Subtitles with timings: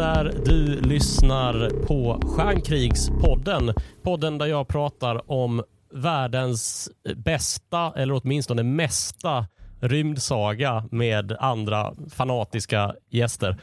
[0.00, 0.34] Där!
[0.44, 3.74] Du lyssnar på Stjärnkrigspodden.
[4.02, 5.62] Podden där jag pratar om
[5.92, 9.46] världens bästa, eller åtminstone mesta,
[9.80, 13.56] rymdsaga med andra fanatiska gäster.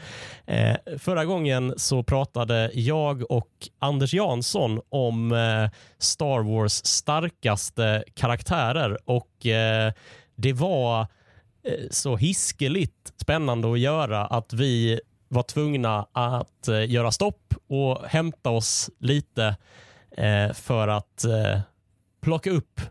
[0.45, 8.97] Eh, förra gången så pratade jag och Anders Jansson om eh, Star Wars starkaste karaktärer
[9.05, 9.93] och eh,
[10.35, 11.07] det var eh,
[11.91, 18.49] så hiskeligt spännande att göra att vi var tvungna att eh, göra stopp och hämta
[18.49, 19.55] oss lite
[20.17, 21.59] eh, för att eh,
[22.21, 22.81] plocka upp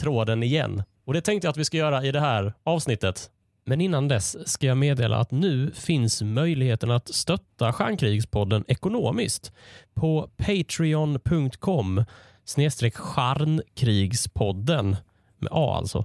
[0.00, 0.82] tråden igen.
[1.04, 3.30] Och Det tänkte jag att vi ska göra i det här avsnittet.
[3.64, 9.52] Men innan dess ska jag meddela att nu finns möjligheten att stötta Stjärnkrigspodden ekonomiskt
[9.94, 12.04] på patreon.com
[12.44, 14.96] snedstreck stjärnkrigspodden
[15.38, 16.04] med A alltså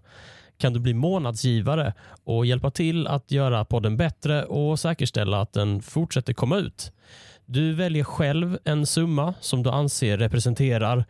[0.62, 5.82] kan du bli månadsgivare och hjälpa till att göra podden bättre och säkerställa att den
[5.82, 6.92] fortsätter komma ut.
[7.46, 11.06] Du väljer själv en summa som du anser representerar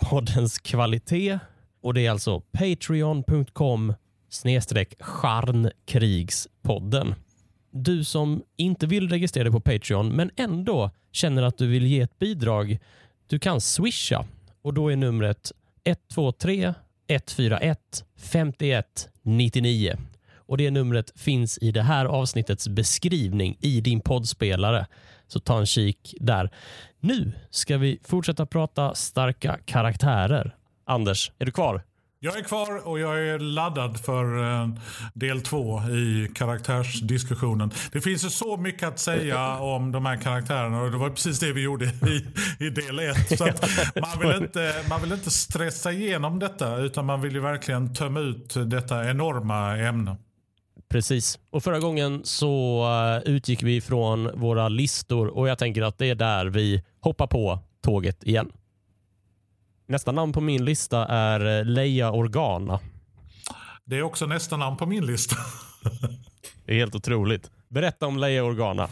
[0.00, 1.38] poddens kvalitet
[1.82, 3.94] och det är alltså patreon.com
[4.28, 7.14] snedstreck charnkrigspodden.
[7.70, 12.00] Du som inte vill registrera dig på Patreon men ändå känner att du vill ge
[12.00, 12.78] ett bidrag,
[13.26, 14.24] du kan swisha
[14.62, 15.52] och då är numret
[15.84, 16.74] 123
[17.12, 19.96] 141 51 99
[20.36, 24.86] och det numret finns i det här avsnittets beskrivning i din poddspelare.
[25.26, 26.50] Så ta en kik där.
[27.00, 30.56] Nu ska vi fortsätta prata starka karaktärer.
[30.84, 31.82] Anders, är du kvar?
[32.24, 34.68] Jag är kvar och jag är laddad för eh,
[35.14, 37.70] del två i karaktärsdiskussionen.
[37.92, 41.38] Det finns ju så mycket att säga om de här karaktärerna och det var precis
[41.38, 42.26] det vi gjorde i,
[42.66, 43.38] i del ett.
[43.38, 43.44] Så
[44.00, 48.20] man, vill inte, man vill inte stressa igenom detta utan man vill ju verkligen tömma
[48.20, 50.16] ut detta enorma ämne.
[50.90, 51.38] Precis.
[51.50, 52.84] Och Förra gången så
[53.24, 57.26] eh, utgick vi från våra listor och jag tänker att det är där vi hoppar
[57.26, 58.52] på tåget igen.
[59.92, 62.80] Nästa namn på min lista är eh, Leia Organa.
[63.84, 65.36] Det är också nästa namn på min lista.
[66.66, 67.50] det är helt otroligt.
[67.68, 68.88] Berätta om Leia Organa.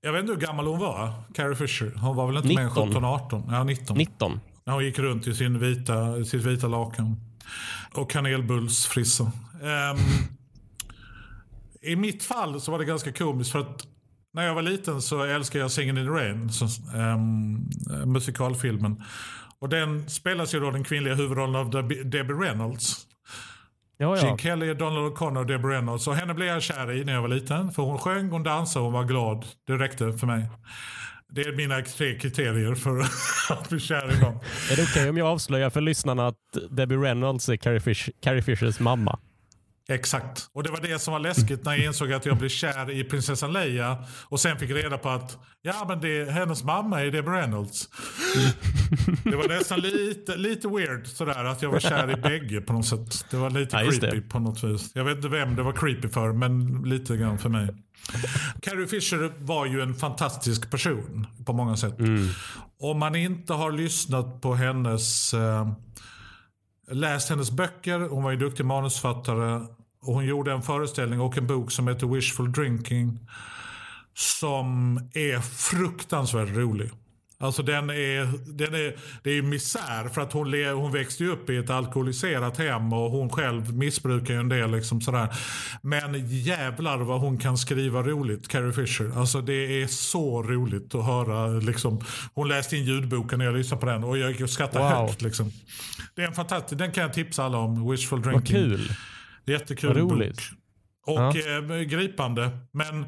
[0.00, 1.92] Jag vet inte hur gammal hon var, Carrie Fisher.
[1.96, 2.88] Hon var väl inte 19.
[2.88, 3.48] mer än 17-18?
[3.50, 3.96] Ja, 19.
[3.96, 4.40] 19.
[4.64, 7.16] Ja, hon gick runt i sin vita, sitt vita lakan.
[7.94, 9.24] Och kanelbullsfrissa.
[9.24, 9.98] Um,
[11.80, 13.86] I mitt fall så var det ganska komiskt för att
[14.32, 16.64] när jag var liten så älskade jag Singin' in the Rain, så,
[16.96, 17.70] um,
[18.06, 19.02] musikalfilmen.
[19.60, 21.70] Och den spelas ju då den kvinnliga huvudrollen av
[22.04, 23.06] Debbie Reynolds.
[23.96, 24.24] Ja, ja.
[24.24, 26.06] Gene Kelly, Donald O'Connor och Debbie Reynolds.
[26.06, 27.72] Och henne blev jag kär i när jag var liten.
[27.72, 29.46] För hon sjöng, hon dansade och hon var glad.
[29.66, 30.50] Det räckte för mig.
[31.32, 33.00] Det är mina tre kriterier för
[33.54, 34.34] att bli kär i någon.
[34.34, 36.36] Är det okej okay om jag avslöjar för lyssnarna att
[36.70, 39.18] Debbie Reynolds är Carrie, Fish, Carrie Fishers mamma?
[39.90, 40.50] Exakt.
[40.52, 43.04] Och det var det som var läskigt när jag insåg att jag blev kär i
[43.04, 44.04] prinsessan Leia.
[44.24, 47.88] Och sen fick reda på att ja, men det, hennes mamma är Debbie Reynolds.
[49.24, 52.86] det var nästan lite, lite weird sådär att jag var kär i bägge på något
[52.86, 53.24] sätt.
[53.30, 54.90] Det var lite ja, creepy på något vis.
[54.94, 57.68] Jag vet inte vem det var creepy för, men lite grann för mig.
[58.62, 61.98] Carrie Fisher var ju en fantastisk person på många sätt.
[61.98, 62.28] Mm.
[62.80, 65.72] Om man inte har lyssnat på hennes eh,
[66.90, 69.66] läst hennes böcker, hon var ju duktig manusfattare
[70.02, 73.18] och hon gjorde en föreställning och en bok som heter Wishful Drinking.
[74.14, 76.90] Som är fruktansvärt rolig.
[77.42, 81.50] Alltså den är, den är, det är misär för att hon, le, hon växte upp
[81.50, 84.70] i ett alkoholiserat hem och hon själv missbrukar ju en del.
[84.70, 85.28] Liksom sådär.
[85.82, 89.18] Men jävlar vad hon kan skriva roligt, Carrie Fisher.
[89.18, 91.46] Alltså det är så roligt att höra.
[91.46, 92.00] Liksom,
[92.34, 95.08] hon läste in ljudboken när jag lyssnade på den och jag skrattar wow.
[95.08, 95.22] högt.
[95.22, 95.52] Liksom.
[96.14, 98.70] Det är en fantastisk, den kan jag tipsa alla om, Wishful Drinking.
[98.70, 98.92] Vad kul.
[99.50, 100.36] Jättekul roligt.
[100.36, 101.16] bok.
[101.16, 101.76] Och ja.
[101.76, 102.50] eh, gripande.
[102.72, 103.04] Men,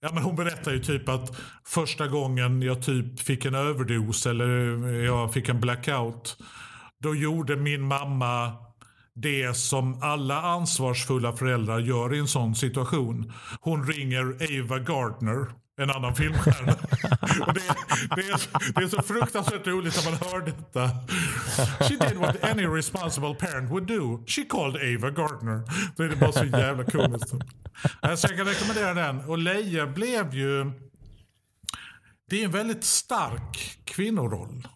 [0.00, 4.48] ja, men hon berättar ju typ att första gången jag typ fick en överdos eller
[4.88, 6.36] jag fick en blackout.
[6.98, 8.52] Då gjorde min mamma
[9.14, 13.32] det som alla ansvarsfulla föräldrar gör i en sån situation.
[13.60, 15.46] Hon ringer Ava Gardner
[15.78, 16.72] en annan filmstjärna.
[17.46, 17.60] och det,
[18.16, 18.40] det, är,
[18.74, 20.90] det är så fruktansvärt roligt när man hör detta.
[21.84, 24.24] She did what any responsible parent would do.
[24.26, 25.62] She called Ava Gardner.
[25.96, 27.28] Det är bara så jävla komiskt.
[28.16, 29.20] Så jag kan rekommendera den.
[29.20, 30.72] Och Leia blev ju...
[32.30, 34.68] Det är en väldigt stark kvinnoroll.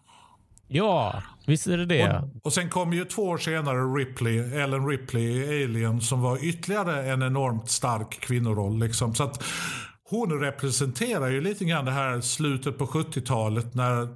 [0.67, 2.09] Ja, visst är det det.
[2.09, 6.45] Och, och sen kom ju två år senare Ripley, Ellen Ripley i Alien som var
[6.45, 8.79] ytterligare en enormt stark kvinnoroll.
[8.79, 9.15] Liksom.
[9.15, 9.43] Så att
[10.09, 14.07] hon representerar ju lite grann det här slutet på 70-talet när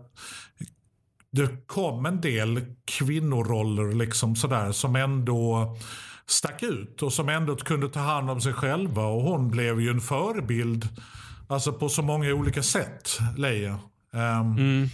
[1.31, 5.75] det kom en del kvinnoroller liksom sådär som ändå
[6.25, 9.89] stack ut och som ändå kunde ta hand om sig själva och hon blev ju
[9.89, 10.89] en förebild
[11.49, 13.79] Alltså på så många olika sätt, Leia.
[14.13, 14.89] Um,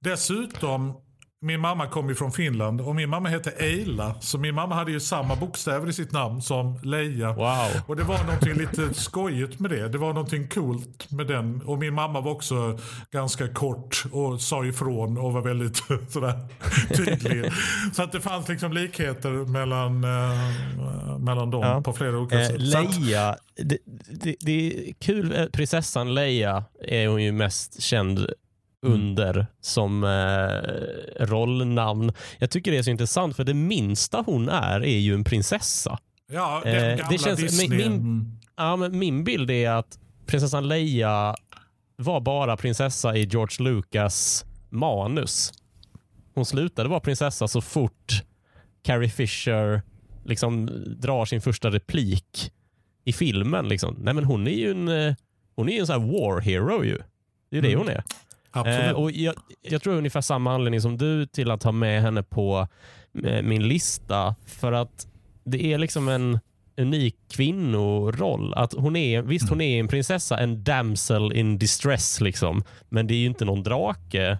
[0.00, 0.94] Dessutom,
[1.40, 4.14] min mamma kom ju från Finland och min mamma hette Eila.
[4.20, 7.32] Så min mamma hade ju samma bokstäver i sitt namn som Leia.
[7.32, 7.68] Wow.
[7.86, 9.88] Och det var någonting lite skojigt med det.
[9.88, 11.62] Det var någonting coolt med den.
[11.62, 12.78] Och min mamma var också
[13.10, 15.76] ganska kort och sa ifrån och var väldigt
[16.08, 16.32] sådär
[16.96, 17.52] tydlig.
[17.92, 21.82] Så att det fanns liksom likheter mellan, uh, mellan dem Ja.
[21.82, 22.70] på flera olika Eh, sätt.
[22.70, 23.78] Så att- Leia, det,
[24.22, 25.36] det, det är kul.
[25.36, 28.26] eh, Prinsessan Leia är hon ju mest känd
[28.86, 32.12] under som eh, rollnamn.
[32.38, 35.98] Jag tycker det är så intressant för det minsta hon är är ju en prinsessa.
[36.32, 37.68] Ja, den Eh, gamla det känns- Disney.
[37.68, 38.32] min- min- Mm.
[38.56, 41.34] Ja, men min bild är att prinsessan Leia
[41.96, 45.52] var bara prinsessa i George Lucas manus.
[46.34, 48.22] Hon slutade vara prinsessa så fort
[48.82, 49.82] Carrie Fisher
[50.24, 50.66] liksom
[51.00, 52.52] drar sin första replik
[53.04, 53.68] i filmen.
[53.68, 53.96] Liksom.
[54.00, 55.14] Nej, men hon är ju en, eh,
[55.56, 56.84] hon är ju en sån här war hero.
[56.84, 56.98] Ju.
[57.50, 57.78] Det är det Mm.
[57.78, 58.02] hon är.
[58.56, 58.86] Absolut.
[58.86, 62.22] Eh, och jag, jag tror ungefär samma anledning som du till att ha med henne
[62.22, 62.68] på
[63.24, 64.34] eh, min lista.
[64.46, 65.06] För att
[65.44, 66.38] det är liksom en
[66.76, 68.54] unik kvinnoroll.
[68.54, 72.62] Att hon är, visst, hon är en prinsessa, en damsel in distress, liksom.
[72.88, 74.38] men det är ju inte någon drake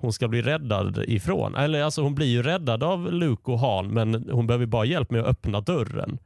[0.00, 1.54] hon ska bli räddad ifrån.
[1.54, 5.10] Eller alltså Hon blir ju räddad av Luke och Han, men hon behöver bara hjälp
[5.10, 6.18] med att öppna dörren.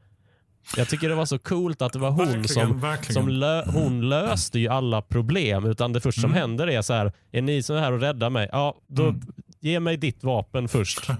[0.76, 3.14] Jag tycker det var så coolt att det var hon Verkligen, som, verkligen.
[3.14, 5.64] som lö, hon löste ju alla problem.
[5.66, 6.40] Utan det första som Mm.
[6.40, 8.48] händer är så här, är ni så här och räddar mig?
[8.52, 9.20] Ja, då Mm.
[9.60, 11.08] ge mig ditt vapen först.
[11.08, 11.16] Eh,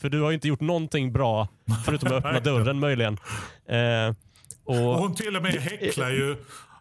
[0.00, 1.48] för du har ju inte gjort någonting bra
[1.84, 3.18] förutom att öppna dörren möjligen.
[3.68, 4.14] Eh,
[4.64, 6.36] Och och, hon till och med häcklar ju.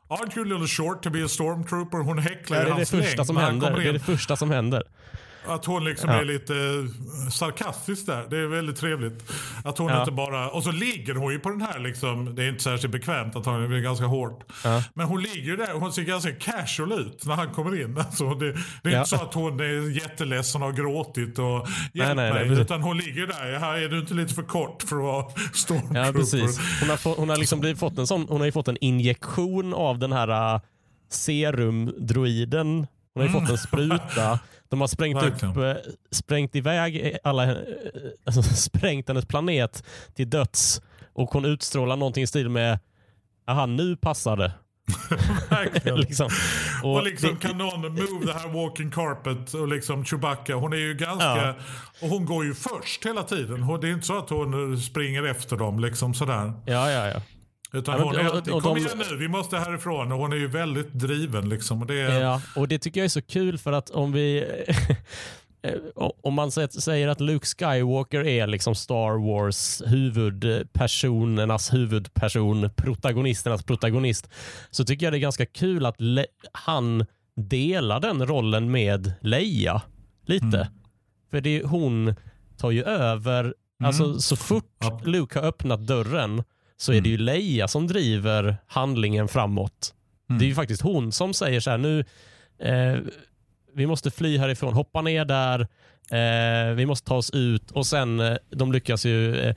[0.09, 1.97] Aren't you a little short to be a stormtrooper?
[1.97, 3.79] Hon häcklar det ju är det hans första längd som när han händer.
[3.83, 4.83] Det är det första som händer.
[5.49, 6.15] Att hon liksom Ja.
[6.19, 8.27] är lite eh, sarkastisk där.
[8.29, 9.31] Det är väldigt trevligt.
[9.63, 9.99] Att hon Ja.
[9.99, 10.49] inte bara...
[10.49, 12.35] Och så ligger hon ju på den här liksom.
[12.35, 14.43] Det är inte särskilt bekvämt att hon är ganska hårt.
[14.63, 14.83] Ja.
[14.93, 17.97] Men hon ligger ju där och hon ser ganska casual ut när han kommer in.
[18.09, 22.15] Alltså det, det är inte så att hon är jätteledsen och har gråtit och hjälp
[22.15, 22.61] nej, nej, mig.
[22.61, 23.59] utan hon ligger där.
[23.59, 26.05] Här är du inte lite för kort för att vara stormtrooper?
[26.05, 26.59] Ja, precis.
[26.79, 28.77] Hon har, få, hon har, liksom blivit, fått en sån, hon har ju fått en
[28.81, 30.61] injektion av den här uh,
[31.09, 32.87] serumdroiden.
[33.13, 34.39] Hon har ju fått en spruta.
[34.69, 35.69] De har sprängt, upp, Verkligen.
[35.69, 35.75] eh,
[36.11, 37.57] sprängt iväg alla, eh,
[38.25, 39.83] alltså, sprängt hennes planet
[40.15, 40.81] till döds
[41.13, 42.79] och hon utstrålar någonting i stil med
[43.47, 44.51] Aha, nu passar det.
[45.97, 46.29] Liksom.
[46.83, 50.55] Och, liksom det- kan någon move the här walking carpet och liksom Chewbacca.
[50.55, 51.25] Hon är ju ganska...
[51.37, 51.53] Ja.
[52.01, 53.79] Och hon går ju först hela tiden.
[53.81, 56.53] Det är inte så att hon springer efter dem liksom sådär.
[56.65, 57.21] Ja, ja, ja.
[57.73, 60.11] Utan Ja, men- hon är alltid, kom de- igen nu, vi måste härifrån.
[60.11, 61.81] Och hon är ju väldigt driven liksom.
[61.81, 64.45] Och det är, Ja, och det tycker jag är så kul för att om vi
[66.23, 74.29] om man sä- säger att Luke Skywalker är liksom Star Wars huvudpersonernas huvudperson, protagonisternas protagonist,
[74.71, 77.05] så tycker jag det är ganska kul att Le- han
[77.35, 79.81] delar den rollen med Leia
[80.25, 80.45] lite.
[80.57, 80.67] Mm.
[81.31, 82.15] För det är, hon
[82.57, 85.01] tar ju över, alltså så fort Ja.
[85.05, 86.43] Luke har öppnat dörren
[86.81, 89.93] så är det ju Leia som driver handlingen framåt.
[90.27, 92.05] Det är ju faktiskt hon som säger så här nu,
[92.59, 92.97] eh,
[93.73, 95.59] vi måste fly härifrån, hoppa ner där,
[96.11, 99.55] eh, vi måste ta oss ut och sen eh, de lyckas ju eh,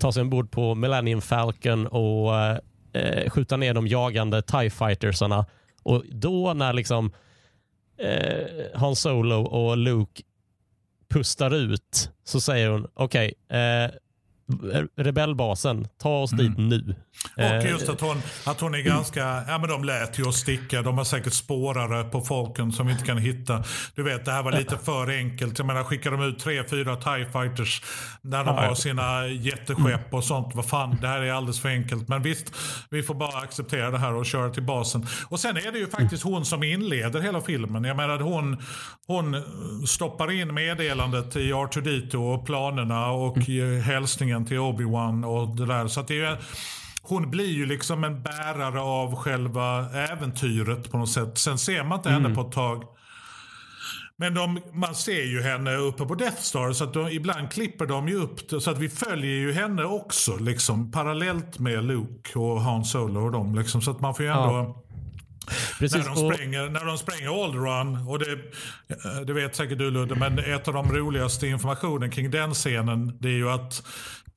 [0.00, 2.36] ta sig ombord på Millennium Falcon och
[2.92, 5.46] eh, skjuta ner de jagande TIE fightersarna.
[5.82, 7.12] Och då när liksom
[7.98, 10.22] eh, Han Solo och Luke
[11.08, 13.90] pustar ut så säger hon okej, eh,
[14.96, 16.94] rebellbasen, ta oss dit nu.
[17.36, 20.36] Och Eh, just att hon, att hon är ganska, ja men de lät ju oss
[20.36, 20.82] sticka.
[20.82, 23.64] De har säkert spårare på folken som vi inte kan hitta.
[23.94, 25.58] Du vet det här var lite för enkelt.
[25.58, 27.82] Jag menar skickar de ut tre, fyra TIE fighters
[28.22, 30.54] när de har sina jätteskepp och sånt.
[30.54, 32.08] Vad fan, det här är alldeles för enkelt.
[32.08, 32.52] Men visst,
[32.90, 35.06] vi får bara acceptera det här och köra till basen.
[35.28, 37.84] Och sen är det ju faktiskt hon som inleder hela filmen.
[37.84, 38.62] Jag menar hon,
[39.06, 39.42] hon
[39.86, 43.82] stoppar in meddelandet i R2D2 och planerna och mm.
[44.40, 45.88] Hälsningen till Obi-Wan och det där.
[45.88, 46.36] Så att det är ju
[47.02, 51.38] hon blir ju liksom en bärare av själva äventyret på något sätt.
[51.38, 52.84] Sen ser man inte henne på ett tag.
[54.16, 57.86] Men de, man ser ju henne uppe på Death Star så att de, ibland klipper
[57.86, 62.38] de ju upp det, så att vi följer ju henne också liksom parallellt med Luke
[62.38, 63.82] och Han Solo och dem liksom.
[63.82, 64.42] Så att man får ju ändå...
[64.42, 64.84] Ja.
[65.78, 66.06] Precis.
[66.06, 69.90] När de, och- spränger, när de spränger Alderun, och det, eh, det vet säkert du
[69.90, 73.82] Ludde, men ett av de roligaste informationen kring den scenen det är ju att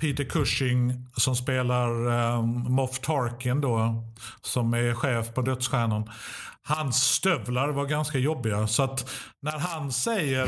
[0.03, 4.03] Peter Cushing som spelar eh, Moff Tarkin då,
[4.41, 6.09] som är chef på Dödsstjärnan.
[6.63, 8.67] Hans stövlar var ganska jobbiga.
[8.67, 9.09] Så att
[9.41, 10.47] när han säger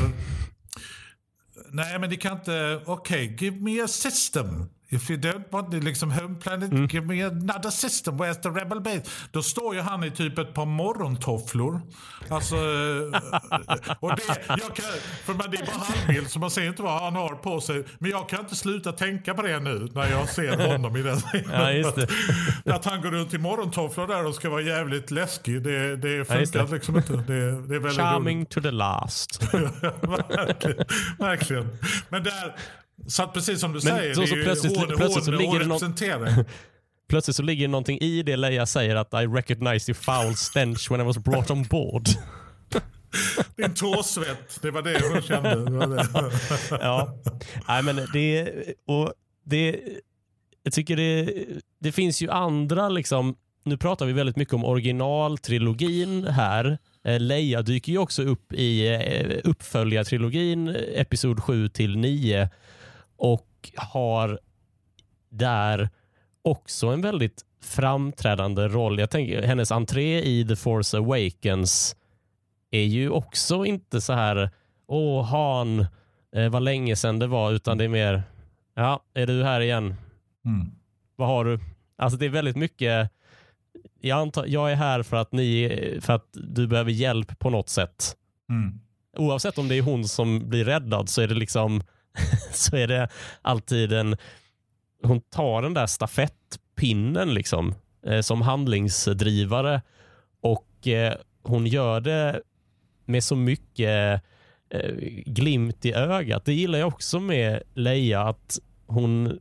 [1.70, 4.64] Nej men ni kan inte, okej, okay, give me a system.
[4.88, 6.86] If you don't want the liksom home planet, Mm.
[6.88, 8.16] give me another system.
[8.16, 9.02] Where's the rebel base?
[9.30, 11.80] Då står ju han i typ ett par morgontofflor.
[12.30, 14.84] Alltså, eh, och det, jag kan,
[15.24, 17.84] för man, det är bara halvbild så man ser inte vad han har på sig.
[17.98, 21.16] Men jag kan inte sluta tänka på det nu när jag ser honom i den
[21.20, 21.76] scenen.
[21.82, 21.92] Ja,
[22.64, 22.72] det.
[22.74, 25.62] Att han går runt i morgontofflor där och ska vara jävligt läskig.
[25.62, 26.72] Det, det Ja, funkar det.
[26.74, 27.12] liksom inte.
[27.12, 28.50] Det, det är väldigt Charming roligt.
[28.50, 29.42] to the last.
[29.52, 30.84] verkligen,
[31.18, 31.78] verkligen.
[32.08, 32.56] Men där,
[33.06, 35.58] så att precis som du säger, så- det så är ju, plötsligt- plötsligt så ligger
[35.58, 36.44] det representerar.
[37.08, 41.00] Plötsligt så ligger någonting i det Leia säger att I recognize your foul stench when
[41.00, 42.02] I was brought on board.
[43.56, 45.54] Din tåsvett, det var det hon kände.
[45.54, 46.06] Det var det.
[46.84, 47.14] ja.
[47.68, 48.52] Nej, men det,
[48.86, 49.12] och
[49.44, 49.80] det,
[50.62, 51.32] jag tycker det,
[51.80, 56.78] det finns ju andra, liksom, nu pratar vi väldigt mycket om originaltrilogin här.
[57.04, 62.48] Eh, Leia dyker ju också upp i eh, uppföljartrilogin, eh, episod 7 till 9
[63.16, 64.40] och har
[65.28, 65.88] där
[66.42, 68.98] också en väldigt framträdande roll.
[68.98, 71.96] Jag tänker hennes entré i The Force Awakens
[72.70, 74.50] är ju också inte så här,
[74.86, 75.86] åh Han,
[76.36, 78.22] eh, vad länge sedan det var, utan det är mer,
[78.74, 79.94] ja, är du här igen?
[80.44, 80.70] Mm.
[81.16, 81.60] Vad har du?
[81.98, 83.10] Alltså det är väldigt mycket,
[84.00, 87.68] jag, antar, jag är här för att, ni, för att du behöver hjälp på något
[87.68, 88.16] sätt.
[88.50, 88.80] Mm.
[89.16, 91.82] Oavsett om det är hon som blir räddad så är det liksom,
[92.52, 93.08] så är det
[93.42, 94.16] alltid en,
[95.02, 97.74] hon tar den där stafettpinnen liksom,
[98.06, 99.82] eh, som handlingsdrivare
[100.40, 102.40] och eh, hon gör det
[103.04, 104.22] med så mycket
[104.70, 104.94] eh,
[105.26, 106.44] glimt i ögat.
[106.44, 109.38] Det gillar jag också med Leia, att hon,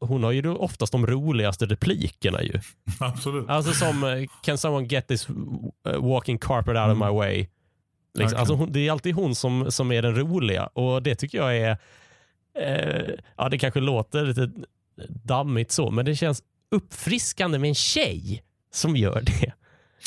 [0.00, 2.60] hon har ju oftast de roligaste replikerna ju.
[3.00, 3.48] Absolut.
[3.48, 5.34] Alltså som eh, “Can someone get this uh,
[6.00, 7.46] walking carpet out of my way?”
[8.14, 8.22] Liksom.
[8.22, 8.40] Verkligen.
[8.40, 11.56] alltså hon, Det är alltid hon som, som är den roliga och det tycker jag
[11.56, 11.76] är,
[12.58, 14.50] eh, ja det kanske låter lite
[15.08, 18.42] dammigt så, men det känns uppfriskande med en tjej
[18.72, 19.52] som gör det.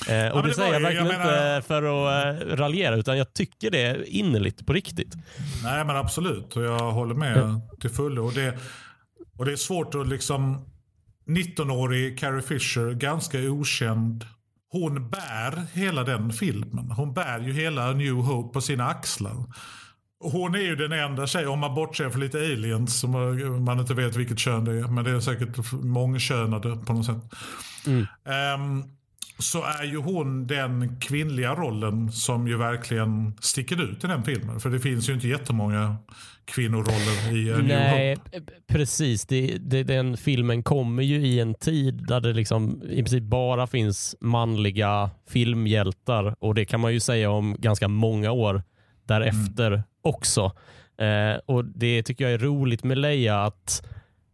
[0.09, 2.95] Eh, och men det, det säger jag verkligen jag menar- inte för att eh, raljera,
[2.95, 5.13] utan jag tycker det är innerligt på riktigt.
[5.63, 8.25] Nej men absolut, och jag håller med till fullo.
[8.25, 8.57] Och det,
[9.37, 10.65] och det är svårt att liksom...
[11.27, 14.25] 19-årig Carrie Fisher, ganska okänd.
[14.71, 16.91] Hon bär hela den filmen.
[16.91, 19.35] Hon bär ju hela New Hope på sina axlar.
[20.19, 23.11] Hon är ju den enda tjejen, om man bortser från lite aliens som
[23.65, 24.87] man inte vet vilket kön det är.
[24.87, 27.33] Men det är säkert mångkönade på något sätt.
[28.25, 28.83] Ehm,
[29.39, 34.59] så är ju hon den kvinnliga rollen som ju verkligen sticker ut i den filmen.
[34.59, 35.95] För det finns ju inte jättemånga
[36.45, 38.17] kvinnoroller i A New Nej,
[38.67, 39.25] precis.
[39.25, 43.67] Det, det, den filmen kommer ju i en tid där det liksom i princip bara
[43.67, 48.63] finns manliga filmhjältar och det kan man ju säga om ganska många år
[49.07, 50.51] därefter också.
[50.97, 53.85] Eh, och Det tycker jag är roligt med Leia att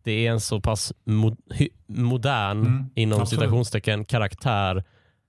[0.04, 1.36] det är en så pass mo
[1.88, 3.40] modern, Mm, inom absolut.
[3.42, 4.84] citationstecken, karaktär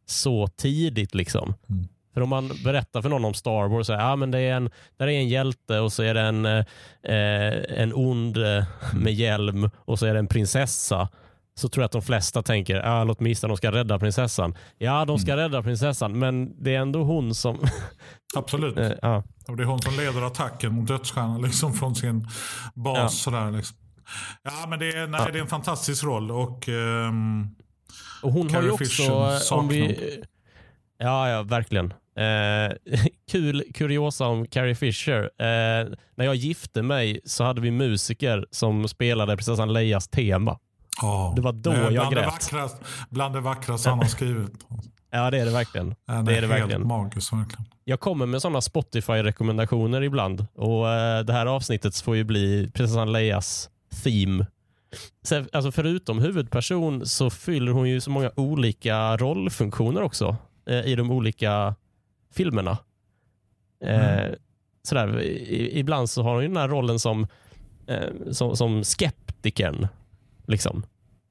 [0.07, 1.15] så tidigt.
[1.15, 1.55] liksom.
[1.69, 1.89] Mm.
[2.15, 4.55] För om man berättar för någon om Star Wars, så är, ah, men det är
[4.57, 9.15] en, där är en hjälte och så är det en, eh, en ond eh, med
[9.15, 11.09] hjälm och så är det en prinsessa.
[11.57, 14.55] Så tror jag att de flesta tänker, ah, låt mig gissa, de ska rädda prinsessan.
[14.79, 15.43] Ja, de ska Mm.
[15.43, 17.59] rädda prinsessan, men det är ändå hon som...
[18.37, 18.79] Absolut.
[18.79, 19.23] eh, ja.
[19.49, 22.29] Och det är hon som leder attacken mot dödsstjärnan liksom, från sin
[22.75, 22.99] bas.
[22.99, 23.09] Ja.
[23.09, 23.77] Sådär, liksom.
[24.43, 26.31] Ja men det är, nej, det är en fantastisk roll.
[26.31, 27.49] Och, ehm,
[28.25, 29.55] Och hon har Carrie ju också...
[29.55, 29.99] Om vi,
[30.99, 31.93] ja, ja, verkligen.
[32.17, 32.97] Eh,
[33.31, 35.21] kul kuriosa om Carrie Fisher.
[35.23, 40.59] Eh, när jag gifte mig så hade vi musiker som spelade prinsessan Leias tema.
[41.03, 42.27] ja, Det var då jag bland det grät.
[42.27, 42.77] vackrast,
[43.11, 44.53] Bland det vackraste han har skrivit.
[45.11, 45.95] Ja, det är det verkligen.
[46.07, 46.87] Ja, Det är det helt verkligen.
[46.87, 47.65] magiskt verkligen.
[47.85, 53.13] Jag kommer med sådana Spotify-rekommendationer ibland och eh, det här avsnittet får ju bli prinsessan
[53.13, 53.71] Leias
[54.05, 54.47] theme.
[55.23, 60.37] Så, alltså förutom huvudperson så fyller hon ju så många olika rollfunktioner också
[60.67, 61.75] eh, i de olika
[62.35, 62.79] filmerna.
[63.85, 64.35] Eh, Mm.
[64.83, 67.27] sådär, i, ibland så har hon ju den här rollen som,
[67.87, 69.89] eh, som, som skeptikern.
[70.47, 70.83] Liksom.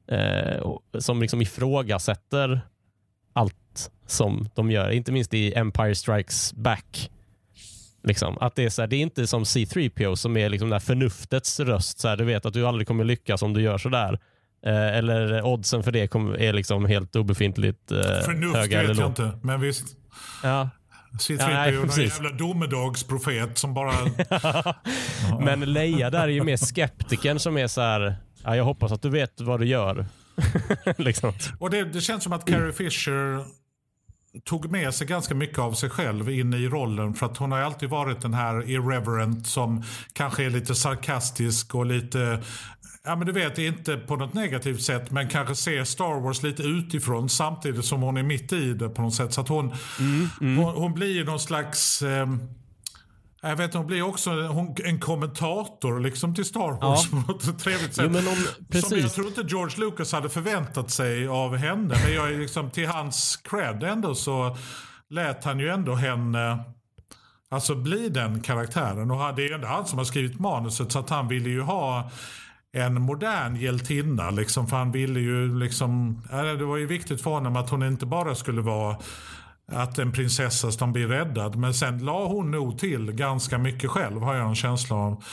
[0.08, 2.62] Eh, som liksom ifrågasätter
[3.34, 4.90] allt som de gör.
[4.90, 7.12] Inte minst i Empire Strikes Back.
[8.04, 8.38] Liksom.
[8.38, 11.60] Att det, är så här, det är inte som C3PO som är liksom där förnuftets
[11.60, 12.00] röst.
[12.00, 14.20] Så här, du vet att du aldrig kommer lyckas om du gör sådär.
[14.66, 19.00] Eh, eller oddsen för det kommer, är liksom helt obefintligt eh, Förnuft höga eller vet
[19.00, 19.32] jag inte.
[19.42, 19.86] Men visst.
[20.44, 20.70] Ja.
[21.14, 22.20] C3PO Ja, nej, är precis.
[22.20, 23.94] jävla domedagsprofet som bara...
[25.40, 29.02] Men Leia där är ju mer skeptiken som är så här, ja, jag hoppas att
[29.02, 30.06] du vet vad du gör.
[30.98, 31.34] liksom.
[31.60, 33.46] Och det, det känns som att Carrie Fisher
[34.44, 37.14] tog med sig ganska mycket av sig själv in i rollen.
[37.14, 41.86] För att hon har alltid varit den här irreverent som kanske är lite sarkastisk och
[41.86, 42.44] lite
[43.06, 46.64] ja men du vet, inte på något negativt sätt, men kanske ser Star Wars lite
[46.64, 49.34] utifrån samtidigt som hon är mitt i det på något sätt.
[49.34, 50.58] Så att hon, mm, mm.
[50.58, 52.02] hon, hon, blir någon slags...
[52.02, 52.28] Eh,
[53.50, 54.32] jag vet hon blir också
[54.84, 57.24] en kommentator liksom till Star Wars ja.
[57.28, 58.12] på något trevligt sätt.
[58.14, 61.96] Jo, om, som jag tror inte George Lucas hade förväntat sig av henne.
[62.04, 64.58] Men jag är liksom, till hans cred ändå så
[65.10, 66.60] lät han ju ändå henne
[67.50, 69.12] alltså bli den karaktären.
[69.12, 71.62] Och det är ju ändå han som har skrivit manuset så att han ville ju
[71.62, 72.12] ha
[72.74, 74.30] en modern hjältinna.
[74.30, 76.22] Liksom, för han ville ju liksom,
[76.58, 78.98] det var ju viktigt för honom att hon inte bara skulle vara
[79.74, 81.56] att en prinsessa som blir räddad.
[81.56, 85.24] Men sen la hon nog till ganska mycket själv har jag en känsla av.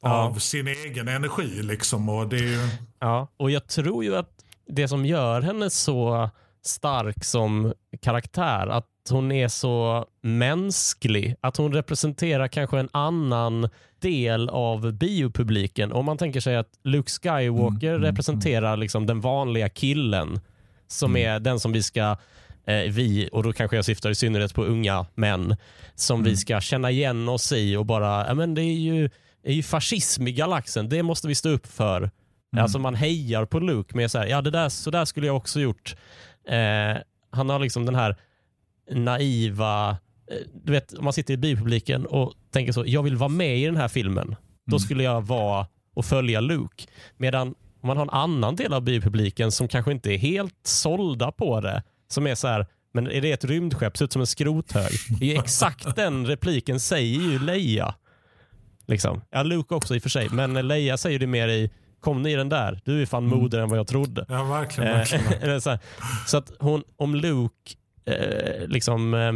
[0.00, 0.10] Ja.
[0.10, 2.08] Av sin egen energi liksom.
[2.08, 2.68] Och, det ju...
[2.98, 3.28] ja.
[3.36, 4.30] och jag tror ju att
[4.66, 6.30] det som gör henne så
[6.64, 11.34] stark som karaktär, att hon är så mänsklig.
[11.40, 13.68] Att hon representerar kanske en annan
[14.00, 15.92] del av biopubliken.
[15.92, 20.40] Om man tänker sig att Luke Skywalker mm, mm, representerar liksom den vanliga killen
[20.86, 21.28] som mm.
[21.28, 22.16] är den som vi ska
[22.68, 25.56] vi, och då kanske jag syftar i synnerhet på unga män,
[25.94, 26.30] som mm.
[26.30, 29.10] vi ska känna igen oss i och bara, ja men det är ju,
[29.42, 32.10] är ju fascism i galaxen, det måste vi stå upp för.
[32.52, 32.62] Mm.
[32.62, 35.36] Alltså man hejar på Luke med så här, ja det där, så där skulle jag
[35.36, 35.96] också gjort.
[36.48, 38.16] Eh, han har liksom den här
[38.90, 43.28] naiva, eh, du vet om man sitter i biopubliken och tänker så, jag vill vara
[43.28, 44.26] med i den här filmen.
[44.26, 44.36] Mm.
[44.66, 46.84] Då skulle jag vara och följa Luke.
[47.16, 51.32] Medan om man har en annan del av biopubliken som kanske inte är helt sålda
[51.32, 54.26] på det, som är så här, men är det ett rymdskepp, ser ut som en
[54.26, 54.92] skrothög.
[55.20, 57.94] Det är exakt den repliken säger ju Leia.
[58.86, 59.20] Liksom.
[59.30, 62.32] Ja, Luke också i och för sig, men Leia säger det mer i kom ni
[62.32, 62.80] i den där?
[62.84, 63.38] Du är fan mm.
[63.38, 64.26] modigare än vad jag trodde.
[64.28, 64.92] Ja, verkligen.
[64.92, 65.60] verkligen.
[65.60, 65.78] så,
[66.26, 69.34] så, att hon, om Luke eh, liksom eh,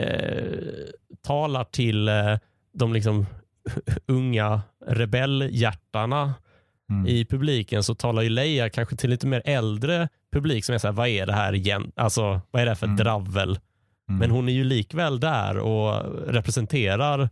[0.00, 0.58] eh,
[1.26, 2.38] talar till eh,
[2.74, 3.26] de liksom
[4.06, 6.34] unga rebellhjärtarna
[6.90, 7.06] mm.
[7.06, 10.86] i publiken så talar ju Leia kanske till lite mer äldre publik som är så
[10.86, 11.92] här, vad är det här igen?
[11.96, 12.96] Alltså, vad är det för mm.
[12.96, 13.58] dravel?
[14.08, 14.18] Mm.
[14.18, 17.28] Men hon är ju likväl där och representerar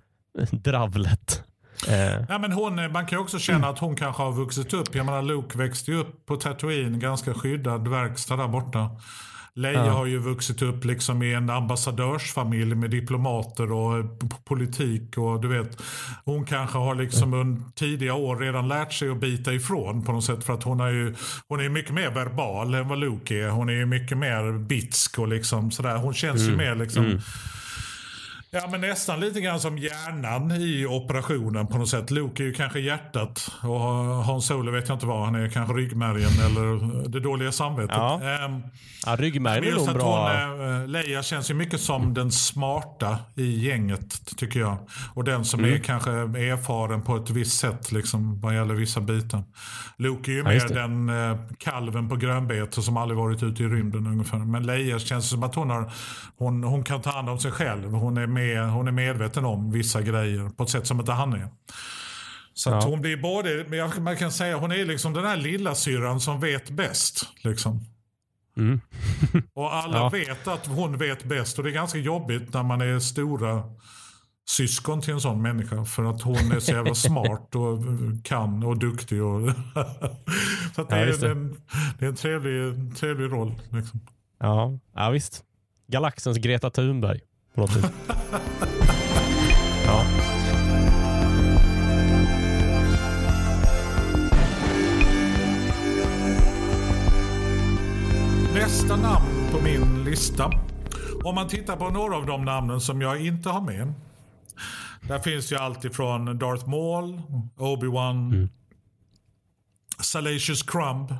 [0.50, 1.44] dravlet.
[1.88, 2.24] Eh.
[2.28, 4.94] Ja, men hon, man kan också känna att hon kanske har vuxit upp.
[4.94, 8.90] Jag menar Luke växte ju upp på Tatooine, ganska skyddad verkstad där borta.
[9.54, 9.92] Leia ja.
[9.92, 14.04] har ju vuxit upp liksom i en ambassadörsfamilj med diplomater och
[14.44, 15.18] politik.
[15.18, 15.82] och du vet,
[16.24, 20.24] Hon kanske har liksom under tidiga år redan lärt sig att bita ifrån på något
[20.24, 20.44] sätt.
[20.44, 21.14] För att hon är ju
[21.48, 23.48] hon är mycket mer verbal än vad Luke är.
[23.48, 25.96] Hon är ju mycket mer bitsk och liksom sådär.
[25.96, 26.50] Hon känns mm.
[26.50, 27.20] ju mer liksom mm
[28.54, 32.10] Ja, men nästan lite grann som hjärnan i operationen på något sätt.
[32.10, 33.80] Luke är ju kanske hjärtat och
[34.24, 35.24] Hans Solo vet jag inte vad.
[35.24, 37.96] Han är kanske ryggmärgen eller det dåliga samvetet.
[37.96, 38.62] Ja, ähm,
[39.06, 40.46] ja ryggmärgen är nog bra.
[40.46, 44.76] Hon, äh, Leia känns ju mycket som den smarta i gänget tycker jag.
[45.14, 45.74] Och den som mm.
[45.74, 49.42] är kanske erfaren på ett visst sätt liksom, vad gäller vissa bitar.
[49.96, 53.66] Luke är ju ja, mer den äh, kalven på grönbete som aldrig varit ute i
[53.66, 54.38] rymden ungefär.
[54.38, 55.92] Men Leia känns som att hon, har,
[56.36, 57.92] hon, hon kan ta hand om sig själv.
[57.92, 61.32] Hon är med, hon är medveten om vissa grejer på ett sätt som inte han
[61.32, 61.48] är.
[62.54, 62.80] Så ja.
[62.84, 66.70] hon blir både, man kan säga hon är liksom den här lilla syran som vet
[66.70, 67.28] bäst.
[67.44, 67.80] Liksom.
[68.56, 68.80] Mm.
[69.54, 70.08] och alla ja.
[70.08, 73.62] vet att hon vet bäst och det är ganska jobbigt när man är stora
[74.48, 75.84] syskon till en sån människa.
[75.84, 77.78] För att hon är så jävla smart och
[78.24, 79.22] kan och duktig.
[79.22, 79.50] Och
[80.74, 81.62] så det, ja, är en,
[81.98, 83.54] det är en trevlig, trevlig roll.
[83.70, 84.00] Liksom.
[84.38, 85.44] Ja, ja, visst.
[85.86, 87.20] Galaxens Greta Thunberg
[87.56, 87.76] vis.
[89.86, 90.04] ja.
[98.54, 100.50] Nästa namn på min lista.
[101.24, 103.92] Om man tittar på några av de namnen som jag inte har med.
[105.08, 107.22] Där finns ju allt ifrån Darth Maul,
[107.56, 108.48] Obi-Wan, mm.
[110.00, 111.14] Salacious Crumb.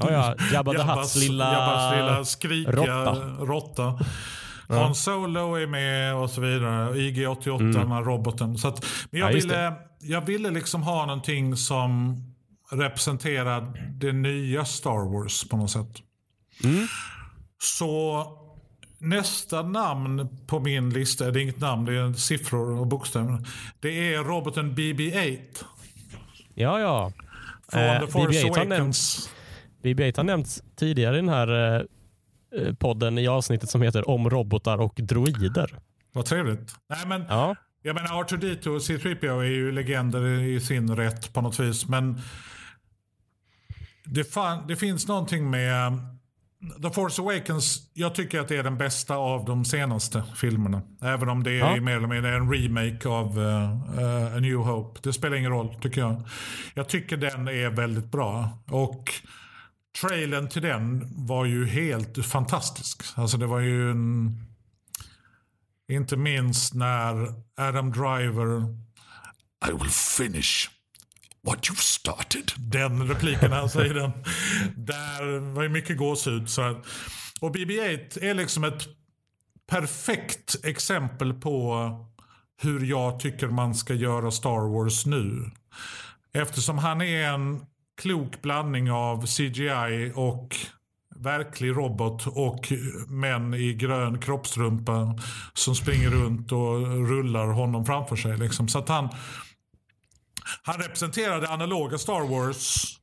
[0.00, 0.34] Ja, ja.
[0.52, 3.04] Jabba the Hutts lilla, Jabbas lilla skrikiga
[3.40, 3.98] råtta.
[4.68, 6.94] Han Solo är med och så vidare.
[6.94, 7.72] IG-88, mm.
[7.72, 8.58] den här roboten.
[8.58, 12.16] Så att, men jag, ja, ville, jag ville liksom ha någonting som
[12.70, 16.02] representerar det nya Star Wars på något sätt.
[16.64, 16.86] Mm.
[17.62, 18.24] Så
[18.98, 23.38] nästa namn på min lista, det är inget namn, det är siffror och bokstäver.
[23.80, 25.38] Det är roboten BB-8.
[26.54, 27.12] Ja, ja.
[27.68, 29.30] Från eh, The Force BB-8 Awakens.
[29.82, 31.82] BB-8 har nämnts tidigare i den här Eh,
[32.78, 35.78] podden i avsnittet som heter Om robotar och droider.
[36.12, 36.74] Vad trevligt.
[36.90, 37.56] Nej, men, ja.
[37.82, 41.88] Jag menar R2D2 och C3PO är ju legender i sin rätt på något vis.
[41.88, 42.20] Men
[44.04, 45.92] det, fan, det finns någonting med
[46.82, 50.82] The Force Awakens, jag tycker att det är den bästa av de senaste filmerna.
[51.02, 51.80] Även om det är Ja.
[51.80, 55.00] mer eller mindre en remake av eh, eh, A New Hope.
[55.02, 56.22] Det spelar ingen roll tycker jag.
[56.74, 58.48] Jag tycker den är väldigt bra.
[58.70, 59.12] Och
[60.00, 63.02] trailern till den var ju helt fantastisk.
[63.14, 64.44] Alltså det var ju en...
[65.90, 68.74] Inte minst när Adam Driver...
[69.68, 70.70] I will finish
[71.42, 72.52] what you've started.
[72.56, 74.12] Den repliken han säger den.
[74.76, 76.50] Där var ju mycket gåshud.
[76.50, 76.82] Så här.
[77.40, 78.88] Och BB-8 är liksom ett
[79.70, 81.90] perfekt exempel på
[82.62, 85.50] hur jag tycker man ska göra Star Wars nu.
[86.32, 87.66] Eftersom han är en
[88.02, 90.56] klok blandning av CGI och
[91.16, 92.72] verklig robot och
[93.08, 95.18] män i grön kroppstrumpa
[95.54, 98.36] som springer runt och rullar honom framför sig.
[98.38, 98.68] Liksom.
[98.68, 99.08] Så att han,
[100.62, 102.94] han representerar det analoga Star Wars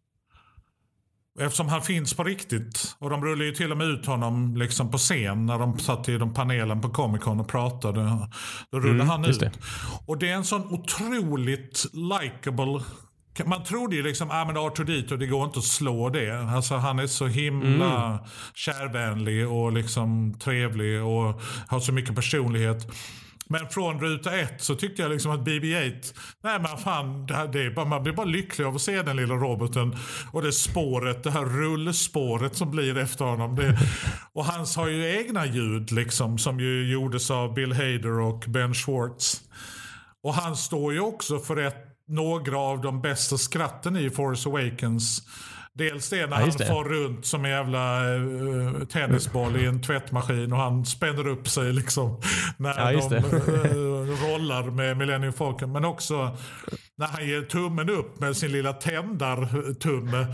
[1.39, 2.95] Eftersom han finns på riktigt.
[2.99, 6.09] Och de rullade ju till och med ut honom liksom på scen när de satt
[6.09, 8.27] i de panelen på Comic Con och pratade.
[8.71, 9.39] Då rullade Mm, han ut.
[9.39, 9.51] det.
[10.05, 12.83] Och det är en sån otroligt likable
[13.45, 16.39] man trodde ju liksom, ah, men R2D2 det går inte att slå det.
[16.39, 18.19] Alltså han är så himla Mm.
[18.53, 22.87] kärvänlig och liksom trevlig och har så mycket personlighet.
[23.47, 27.47] Men från ruta ett så tyckte jag liksom att BB-8, nej men fan, det här,
[27.47, 29.95] det bara, man blir bara lycklig av att se den lilla roboten.
[30.31, 33.55] Och det spåret, det här rullspåret som blir efter honom.
[33.55, 33.79] Det,
[34.33, 38.73] och hans har ju egna ljud liksom som ju gjordes av Bill Hader och Ben
[38.73, 39.41] Schwartz.
[40.23, 41.75] Och han står ju också för ett,
[42.07, 45.27] några av de bästa skratten i Force Awakens.
[45.77, 46.65] Dels det när Ja, han det.
[46.65, 51.73] far runt som en jävla uh, tennisboll i en tvättmaskin och han spänner upp sig
[51.73, 52.21] liksom
[52.57, 53.21] när Ja, de eh,
[54.31, 55.71] rollar med Millennium Falcon.
[55.71, 56.37] Men också
[56.97, 60.27] när han ger tummen upp med sin lilla tändartumme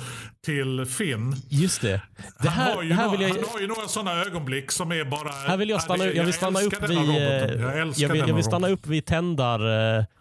[0.46, 1.36] till Finn.
[1.50, 2.02] Just det.
[2.42, 4.92] det Han, här, har, ju här några, jag, han har ju några sådana ögonblick som
[4.92, 5.32] är bara...
[5.32, 6.98] här vill jag stanna, jag vill stanna upp vid...
[6.98, 9.60] Jag älskar Jag vill, jag vill stanna upp vid tändar...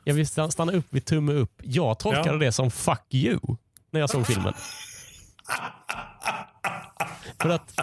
[0.04, 1.52] Jag vill sta- stanna upp vid tumme upp.
[1.62, 2.36] Jag tolkade Ja.
[2.36, 3.38] det som fuck you
[3.92, 4.54] när jag såg filmen.
[7.42, 7.74] För att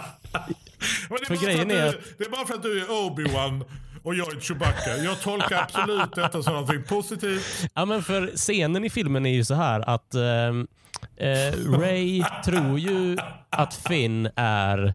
[1.09, 2.63] Men det, är För bara grejen för är att du, det är bara för att
[2.63, 3.65] du är Obi-Wan
[4.03, 4.97] och jag är Chewbacca.
[4.97, 7.69] Jag tolkar absolut detta som någonting positivt.
[7.73, 10.67] Ja, men för scenen i filmen är ju så här att ehm,
[11.17, 13.17] eh, Ray tror ju
[13.49, 14.93] att Finn är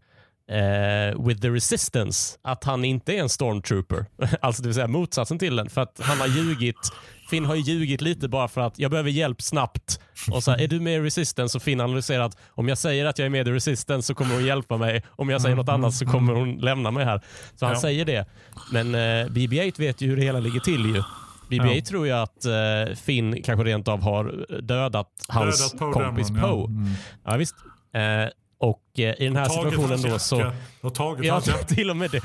[0.51, 2.39] eh, with the resistance.
[2.43, 4.07] Att han inte är en stormtrooper.
[4.41, 5.71] Alltså det vill säga motsatsen till den.
[5.71, 6.93] För att han har ljugit.
[7.33, 10.01] Finn har ju ljugit lite bara för att jag behöver hjälp snabbt.
[10.31, 11.59] Och så här, är du med i resistance?
[11.59, 14.35] Och Finn analyserar att om jag säger att jag är med i resistance så kommer
[14.35, 15.03] hon hjälpa mig.
[15.11, 17.21] Om jag säger något annat så kommer hon lämna mig här.
[17.57, 17.81] Så han Ja.
[17.81, 18.27] säger det.
[18.73, 21.03] Men eh, BB-8 vet ju hur det hela ligger till ju.
[21.51, 21.85] BB-8 Ja.
[21.85, 26.49] tror ju att eh, Finn kanske rent av har dödat hans Dödat Poe kompis Dameron,
[26.51, 26.57] ja.
[26.57, 26.67] Poe.
[26.67, 26.91] Mm.
[27.25, 27.55] Ja, visst.
[27.95, 30.53] Eh, och eh, i den här situationen då så...
[30.81, 32.21] Och tagit Ja, till och med det.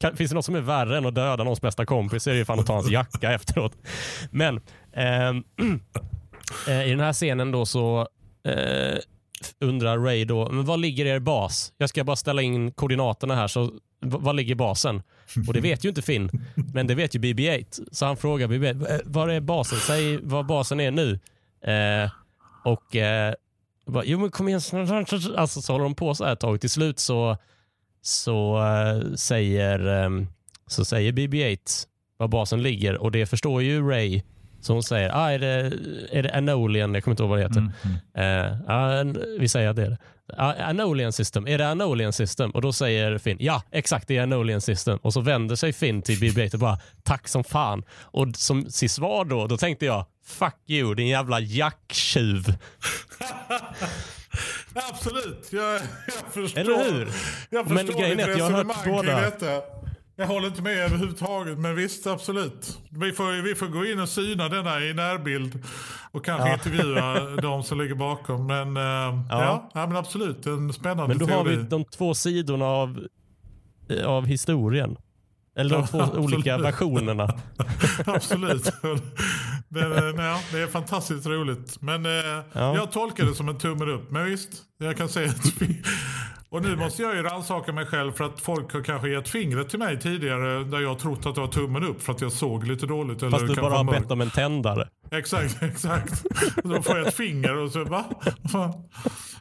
[0.00, 2.34] Kan, finns det något som är värre än att döda någons bästa kompis så är
[2.34, 3.72] det ju fan att ta hans jacka efteråt.
[4.30, 4.60] Men
[4.92, 5.44] ehm,
[6.68, 8.08] eh, i den här scenen då så
[8.44, 8.98] eh,
[9.60, 11.72] undrar Ray då, men var ligger er bas?
[11.78, 15.02] Jag ska bara ställa in koordinaterna här, så var ligger basen?
[15.48, 16.30] Och det vet ju inte Finn,
[16.74, 17.88] men det vet ju BB-8.
[17.92, 19.78] Så han frågar BB-8, eh, var är basen?
[19.78, 21.18] Säg var basen är nu.
[21.72, 22.10] Eh,
[22.64, 23.34] och eh,
[23.86, 24.60] bara, jo men kom igen,
[25.36, 26.60] alltså så håller de på så här ett tag.
[26.60, 27.36] Till slut så,
[28.02, 30.26] så eh, säger, ehm,
[30.66, 31.86] så säger BB-8
[32.16, 34.22] var basen ligger och det förstår ju Ray.
[34.60, 35.72] Så hon säger, ah, är, det,
[36.12, 36.94] är det Anolian?
[36.94, 37.72] Jag kommer inte ihåg vad det heter.
[38.14, 38.56] Mm.
[38.66, 39.98] Ja, en- vi säger att det är det.
[40.36, 41.46] Ja, Anolian system.
[41.46, 42.50] Är det Anolian system?
[42.50, 44.98] Och då säger Finn, ja exakt det är Anolian system.
[45.02, 47.82] Och så vänder sig Finn till BB-8 och bara, tack som fan.
[48.02, 52.44] Och som sitt svar då, då tänkte jag, fuck you din jävla jacktjuv.
[54.74, 55.72] Absolut, jag,
[56.06, 56.60] jag förstår.
[56.60, 57.08] Eller hur?
[57.50, 59.20] Jag Men förstår grejen är att jag har hört båda.
[59.20, 59.46] Detta.
[60.16, 62.78] Jag håller inte med överhuvudtaget, men visst absolut.
[62.90, 65.64] Vi får, vi får gå in och syna denna i närbild
[66.12, 66.54] och kanske Ja.
[66.54, 68.46] intervjua de som ligger bakom.
[68.46, 68.82] Men, eh,
[69.30, 69.70] ja.
[69.74, 71.56] Ja, men absolut, en spännande Men då har teori.
[71.56, 73.00] vi de två sidorna av,
[73.90, 74.96] eh, av historien.
[75.56, 76.24] Eller de Ja, två absolut.
[76.24, 77.28] olika versionerna.
[78.06, 78.64] Absolut.
[79.68, 81.76] det, är- ja, det är fantastiskt roligt.
[81.82, 82.12] Men eh,
[82.52, 82.74] Ja.
[82.74, 84.10] jag tolkar det som en tummen upp.
[84.10, 85.82] Men visst, jag kan säga att vi...
[86.48, 89.68] Och nu måste jag ju rannsaka mig själv för att folk har kanske gett fingret
[89.70, 92.66] till mig tidigare där jag trott att det var tummen upp för att jag såg
[92.66, 93.22] lite dåligt.
[93.22, 93.98] Eller Fast du bara har mörk.
[94.02, 94.88] bett om en tändare.
[95.10, 96.24] Exakt, exakt.
[96.64, 98.04] Då får jag ett finger och så va?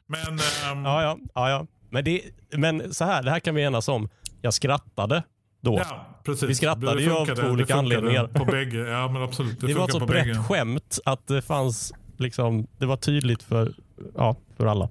[0.08, 1.18] Men ehm, Ja, ja.
[1.36, 1.66] ja, ja.
[1.92, 2.22] Men, det,
[2.58, 4.10] men så här, det här kan vi enas om.
[4.42, 5.24] Jag skrattade
[5.62, 5.78] då.
[5.78, 6.50] ja, precis.
[6.50, 8.28] Vi skrattade Det ju av två olika anledningar.
[8.28, 9.60] På bägge, ja men absolut.
[9.62, 10.40] Det, Det, var ett så brett bägge.
[10.44, 13.74] skämt att det fanns liksom, det var tydligt för,
[14.16, 14.90] ja, för alla.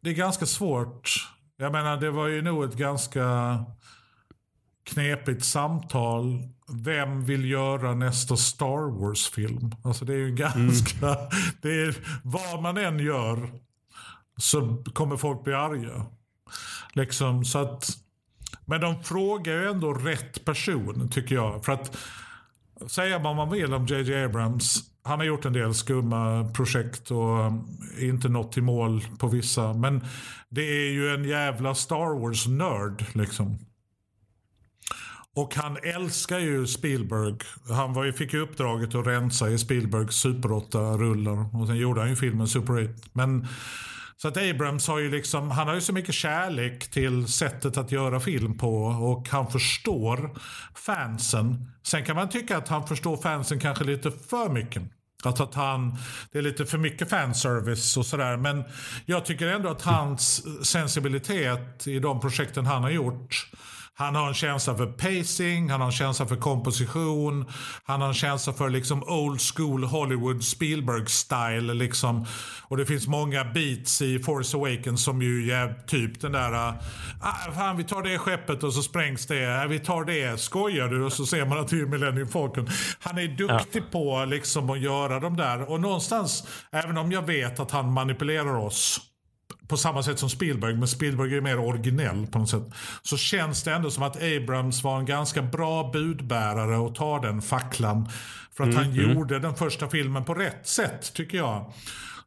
[0.00, 1.10] Det är ganska svårt.
[1.56, 3.58] Jag menar, det var ju nog ett ganska
[4.84, 6.42] knepigt samtal.
[6.72, 9.74] Vem vill göra nästa Star Wars-film?
[9.84, 11.06] Alltså det är ju ganska...
[11.06, 11.18] Mm.
[11.62, 13.50] Det är, vad man än gör
[14.36, 16.06] så kommer folk bli arga.
[16.92, 17.90] Liksom, så att,
[18.70, 21.64] men de frågar ju ändå rätt person, tycker jag.
[21.64, 21.96] För att
[22.86, 24.80] säga vad man vill om JJ Abrams.
[25.02, 27.52] Han har gjort en del skumma projekt och
[28.00, 29.72] inte nått i mål på vissa.
[29.72, 30.04] Men
[30.48, 33.04] det är ju en jävla Star Wars-nörd.
[33.12, 33.58] Liksom.
[35.36, 37.36] Och han älskar ju Spielberg.
[37.68, 41.60] Han var ju, fick ju uppdraget att rensa i Spielbergs Super 8-rullar.
[41.60, 42.92] Och sen gjorde han ju filmen Super 8.
[43.12, 43.46] Men
[44.22, 47.92] så att Abrams har ju liksom, han har ju så mycket kärlek till sättet att
[47.92, 50.38] göra film på och han förstår
[50.74, 51.70] fansen.
[51.82, 54.82] Sen kan man tycka att han förstår fansen kanske lite för mycket.
[55.24, 55.96] Alltså att han,
[56.32, 58.36] det är lite för mycket fanservice och sådär.
[58.36, 58.64] Men
[59.06, 63.50] jag tycker ändå att hans sensibilitet i de projekten han har gjort
[64.00, 67.44] han har en känsla för pacing, han har en känsla för komposition.
[67.84, 71.74] Han har en känsla för liksom old school Hollywood Spielberg-style.
[71.74, 72.26] Liksom.
[72.62, 76.52] Och det finns många beats i Force Awakens som ju är typ den där...
[76.52, 79.62] Ah, fan, vi tar det skeppet och så sprängs det.
[79.62, 80.40] Ah, vi tar det.
[80.40, 81.04] Skojar du?
[81.04, 82.68] Och så ser man att det är Millennium Falcon.
[83.00, 83.90] Han är duktig ja.
[83.92, 85.70] på liksom att göra de där.
[85.70, 89.09] Och någonstans, även om jag vet att han manipulerar oss
[89.70, 92.72] på samma sätt som Spielberg, men Spielberg är mer originell på något sätt.
[93.02, 97.42] Så känns det ändå som att Abrams var en ganska bra budbärare och ta den
[97.42, 98.08] facklan.
[98.56, 99.10] För att mm, han mm.
[99.10, 101.72] gjorde den första filmen på rätt sätt, tycker jag.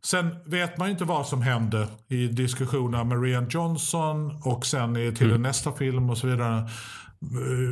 [0.06, 5.16] Sen vet man ju inte vad som hände i diskussionerna med Rian Johnson och sen
[5.16, 5.42] till mm.
[5.42, 6.70] nästa film och så vidare.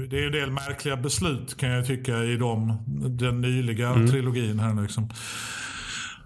[0.10, 2.78] Det är en del märkliga beslut kan jag tycka i de,
[3.20, 4.08] den nyliga mm.
[4.08, 4.82] trilogin här.
[4.82, 5.10] Liksom.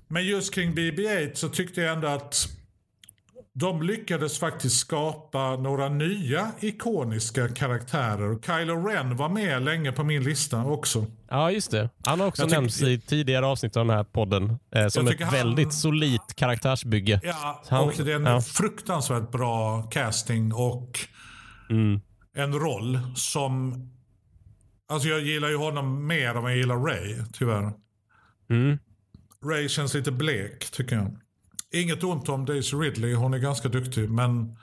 [0.07, 2.54] Men just kring BB-8 så tyckte jag ändå att
[3.57, 8.39] de lyckades faktiskt skapa några nya ikoniska karaktärer.
[8.45, 11.05] Kylo Ren var med länge på min lista också.
[11.29, 11.89] Ja, just det.
[12.05, 15.21] Han har också jag nämnts i tidigare avsnitt av den här podden eh, som ett
[15.21, 17.19] han, väldigt solitt karaktärsbygge.
[17.23, 18.41] Ja, han, och det är en ja.
[18.41, 20.99] fruktansvärt bra casting och
[21.69, 22.01] mm.
[22.33, 23.73] en roll som...
[24.89, 27.73] Alltså jag gillar ju honom mer än jag gillar Ray, tyvärr.
[28.49, 28.79] Mm.
[29.45, 31.15] Ray känns lite blek, tycker jag.
[31.75, 34.09] Inget ont om Daisy Ridley, hon är ganska duktig.
[34.09, 34.57] Men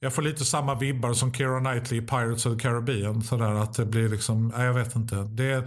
[0.00, 3.22] jag får lite samma vibbar som Keira Knightley i Pirates of the Caribbean.
[3.22, 5.16] Sådär att det blir liksom, nej jag vet inte.
[5.16, 5.64] Det,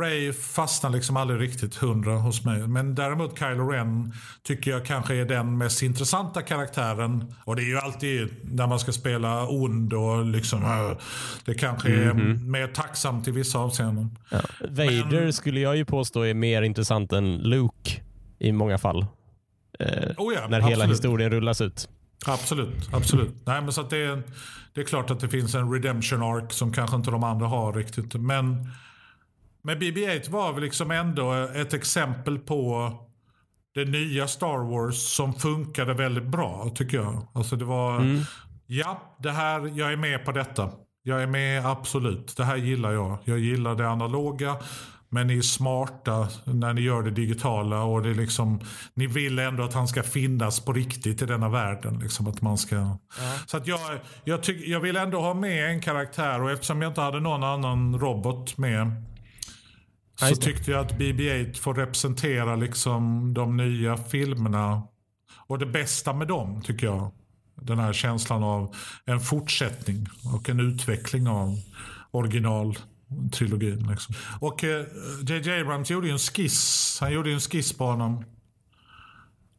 [0.00, 2.68] Ray fastnar liksom aldrig riktigt hundra hos mig.
[2.68, 7.34] Men däremot Kylo Ren tycker jag kanske är den mest intressanta karaktären.
[7.44, 10.98] Och det är ju alltid när man ska spela ond och liksom, äh,
[11.44, 12.46] det kanske är mm -hmm.
[12.46, 14.18] mer tacksamt i vissa avseenden.
[14.30, 14.40] Ja.
[14.60, 18.00] Vader Men, skulle jag ju påstå är mer intressant än Luke
[18.38, 19.06] i många fall
[19.78, 21.88] eh, oh ja, när hela historien rullas ut.
[22.26, 23.34] Absolut, absolut.
[23.46, 24.22] Nej, men så det, är,
[24.74, 27.72] det är klart att det finns en redemption arc som kanske inte de andra har
[27.72, 28.14] riktigt.
[28.14, 28.70] Men,
[29.62, 32.92] men BB-8 var väl liksom ändå ett exempel på
[33.74, 37.26] det nya Star Wars som funkade väldigt bra tycker jag.
[37.32, 38.22] Alltså det var, mm.
[38.66, 40.70] ja, det här, jag är med på detta.
[41.02, 42.36] Jag är med absolut.
[42.36, 43.18] Det här gillar jag.
[43.24, 44.56] Jag gillar det analoga.
[45.10, 48.60] Men ni är smarta när ni gör det digitala och det liksom,
[48.94, 51.98] ni vill ändå att han ska finnas på riktigt i denna världen.
[51.98, 52.98] Liksom, att man ska, ja.
[53.46, 53.80] Så att jag,
[54.24, 57.44] jag, tyck, jag vill ändå ha med en karaktär och eftersom jag inte hade någon
[57.44, 58.92] annan robot med
[60.18, 64.82] så tyckte jag att BB-8 får representera liksom de nya filmerna.
[65.46, 67.12] Och det bästa med dem tycker jag.
[67.54, 71.56] Den här känslan av en fortsättning och en utveckling av
[72.10, 72.78] original
[73.32, 73.86] trilogin.
[73.90, 74.14] Liksom.
[74.40, 74.64] Och
[75.28, 75.50] J.J.
[75.50, 76.98] Eh, Abrams gjorde ju en skiss.
[77.00, 78.24] Han gjorde en skiss på honom.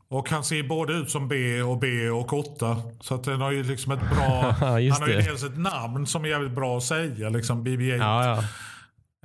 [0.10, 2.82] Och han ser både ut som B och B och 8.
[3.02, 4.52] Så att den har ju liksom ett bra...
[4.60, 7.30] han har ju dels ett namn som är jävligt bra att säga.
[7.30, 7.98] Liksom BB-8.
[7.98, 8.44] Ja, ja.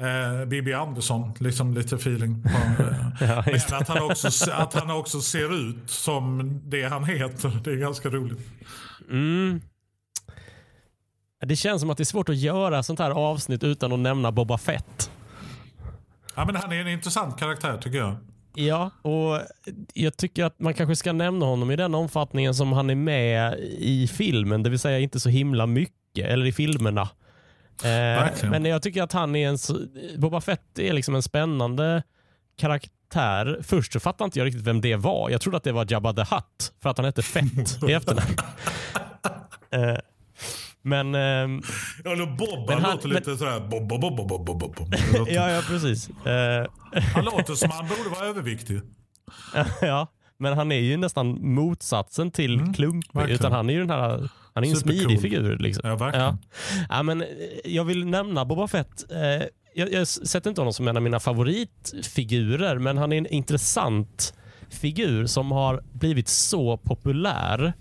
[0.01, 2.43] Eh, Bibi Andersson, liksom lite feeling.
[2.43, 2.49] På,
[3.25, 7.61] ja, Men att han, också, att han också ser ut som det han heter.
[7.65, 8.49] Det är ganska roligt.
[9.11, 9.61] Mm.
[11.45, 14.33] Det känns som att det är svårt att göra sånt här avsnitt utan att nämna
[14.33, 15.11] Boba Fett.
[16.35, 18.17] Ja, men han är en intressant karaktär tycker jag.
[18.55, 19.41] Ja, och
[19.95, 23.59] jag tycker att man kanske ska nämna honom i den omfattningen som han är med
[23.79, 27.09] i filmen, det vill säga inte så himla mycket, eller i filmerna.
[27.83, 29.59] Eh, men jag tycker att han är en,
[30.17, 32.03] Boba Fett är liksom en spännande
[32.57, 33.59] karaktär.
[33.63, 35.31] Först så fattade inte jag riktigt vem det var.
[35.31, 38.37] Jag trodde att det var Jabba the Hutt för att han hette Fett i efternamn.
[39.71, 39.99] eh,
[40.85, 41.15] men...
[41.15, 41.63] Ehm,
[42.05, 43.61] ja, då Bob, han, låter men, lite sådär...
[43.61, 44.95] Bob, bob, bob, bob, bob, bob.
[45.29, 46.09] ja, ja, precis.
[46.09, 46.15] Uh,
[47.15, 48.81] han låter som han borde vara överviktig.
[49.81, 50.07] ja,
[50.39, 53.31] men han är ju nästan motsatsen till Mm, klumpig.
[53.31, 55.59] Utan han är ju den här, han är en smidig figur.
[55.59, 55.89] Liksom.
[55.89, 56.27] Ja, verkligen.
[56.27, 56.39] Ja.
[56.89, 57.29] Ja, men eh,
[57.65, 59.13] jag vill nämna Boba Fett.
[59.13, 63.27] Eh, jag, jag sätter inte honom som en av mina favoritfigurer, men han är en
[63.27, 64.35] intressant
[64.71, 67.73] figur som har blivit så populär.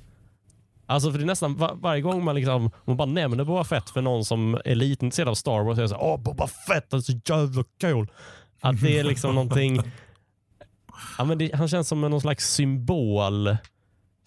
[0.85, 3.89] Alltså för det är nästan var, varje gång man, liksom, man bara nämner Boba Fett
[3.89, 6.19] för någon som är lite intresserad av Star Wars, så är det så här, Åh,
[6.19, 8.07] Boba Fett, han är så jävla kul.
[8.61, 9.81] Att det är liksom någonting...
[11.17, 13.57] Ja, men det, han känns som någon slags symbol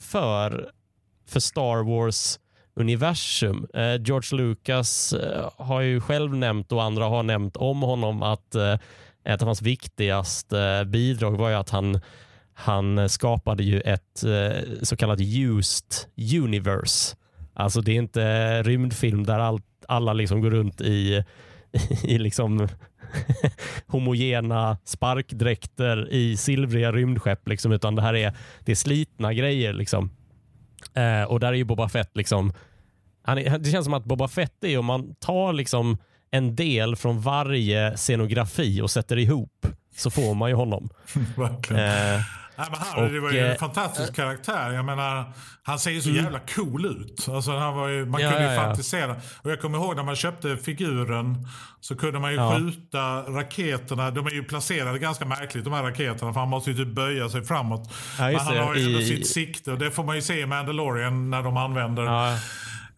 [0.00, 0.70] för,
[1.28, 2.38] för Star Wars
[2.74, 3.66] universum.
[3.74, 8.54] Eh, George Lucas eh, har ju själv nämnt och andra har nämnt om honom att
[8.54, 8.78] eh,
[9.24, 12.00] ett av hans viktigaste bidrag var ju att han,
[12.58, 15.94] han skapade ju ett eh, så kallat used
[16.42, 17.16] universe.
[17.54, 21.24] Alltså det är inte rymdfilm där allt, alla liksom går runt i,
[22.04, 22.68] i liksom
[23.86, 29.72] homogena sparkdräkter i silvriga rymdskepp, liksom, utan det här är, det är slitna grejer.
[29.72, 30.10] Liksom.
[30.94, 32.52] Eh, och där är ju Boba Fett liksom,
[33.22, 35.98] han är, det känns som att Boba Fett är om man tar liksom
[36.30, 39.66] en del från varje scenografi och sätter ihop
[39.96, 40.88] så får man ju honom.
[41.70, 42.20] Eh,
[42.58, 44.72] Nej, men han, det var ju och, en eh, fantastisk karaktär.
[44.72, 47.28] Jag menar, han ser ju så jävla cool ut.
[47.28, 49.16] Alltså, han var ju, man Ja, kunde ju ja, fantisera.
[49.42, 51.48] Och jag kommer ihåg när man köpte figuren
[51.80, 52.56] så kunde man ju Ja.
[52.58, 54.10] skjuta raketerna.
[54.10, 57.28] De är ju placerade ganska märkligt de här raketerna för han måste ju typ böja
[57.28, 57.92] sig framåt.
[58.18, 58.60] Men han det.
[58.60, 61.56] har ju I- sitt sikte och det får man ju se i Mandalorian när de
[61.56, 62.38] använder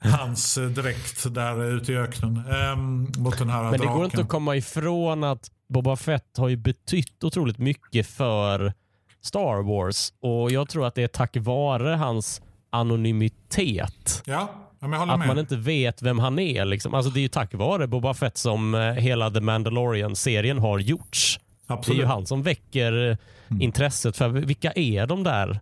[0.00, 2.42] hans eh, dräkt där ute i öknen.
[2.52, 3.94] Ehm, mot den här men det draken.
[3.96, 8.72] går inte att komma ifrån att Boba Fett har ju betytt otroligt mycket för
[9.20, 14.22] Star Wars och jag tror att det är tack vare hans anonymitet.
[14.26, 14.48] Ja,
[14.80, 15.28] jag håller Att med.
[15.28, 16.64] man inte vet vem han är.
[16.64, 16.94] Liksom.
[16.94, 21.40] Alltså, det är ju tack vare Boba Fett som eh, hela The Mandalorian-serien har gjorts.
[21.66, 22.00] Det är Absolut.
[22.00, 23.16] ju han som väcker eh,
[23.60, 25.60] intresset för vilka är de där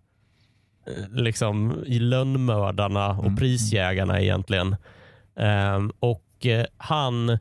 [0.87, 4.75] eh, liksom, lönnmördarna och prisjägarna egentligen.
[5.39, 6.23] Ehm, och
[6.77, 7.37] han,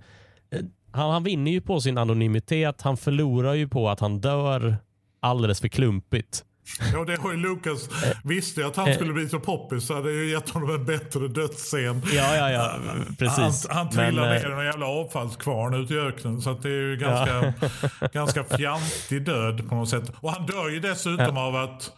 [0.93, 2.83] han, han vinner ju på sin anonymitet.
[2.83, 4.77] Han förlorar ju på att han dör
[5.27, 6.45] alldeles för klumpigt.
[6.93, 7.89] Ja, det har ju Lucas.
[8.05, 10.71] Eh, Visste jag att han skulle bli så poppis så hade jag ju gett honom
[10.71, 12.03] en bättre dödsscen.
[12.13, 12.79] Ja, ja, ja.
[13.19, 13.67] Precis.
[13.69, 16.41] Han, han Men, trillar eh, ner i någon jävla avfallskvarn ute i öknen.
[16.43, 17.55] Så det är ju ganska,
[18.13, 20.13] ganska fjantig död på något sätt.
[20.21, 21.93] Och han dör ju dessutom av att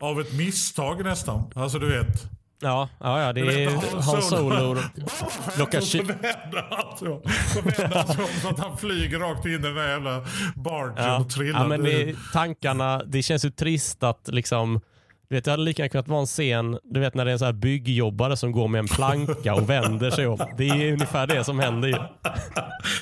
[0.00, 1.52] av ett misstag nästan.
[1.54, 2.28] Alltså du vet.
[2.62, 3.70] Ja, ja, ja, det är
[4.02, 4.76] Han Solo.
[5.58, 7.20] Lockar så vänder han
[7.64, 8.06] vänder han
[8.42, 11.18] så, att han flyger rakt in i den där jävla bargen Ja.
[11.18, 11.60] och trillar.
[11.60, 14.80] Ja, men det, tankarna, det känns ju trist att liksom
[15.28, 17.32] du vet, det hade lika gärna kunnat vara en scen, du vet när det är
[17.32, 20.38] en så här byggjobbare som går med en planka och vänder sig om.
[20.58, 21.94] Det är ungefär det som händer ju.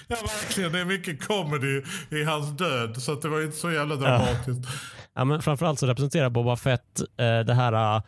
[0.09, 3.03] Ja verkligen, det är mycket comedy i hans död.
[3.03, 4.69] Så att det var inte så jävla dramatiskt.
[5.15, 8.03] Ja, men framförallt så representerar Boba Fett eh, det här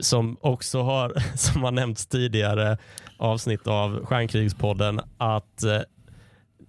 [0.00, 2.78] som också har, som har nämnts tidigare
[3.16, 5.80] avsnitt av Stjärnkrigspodden, att eh,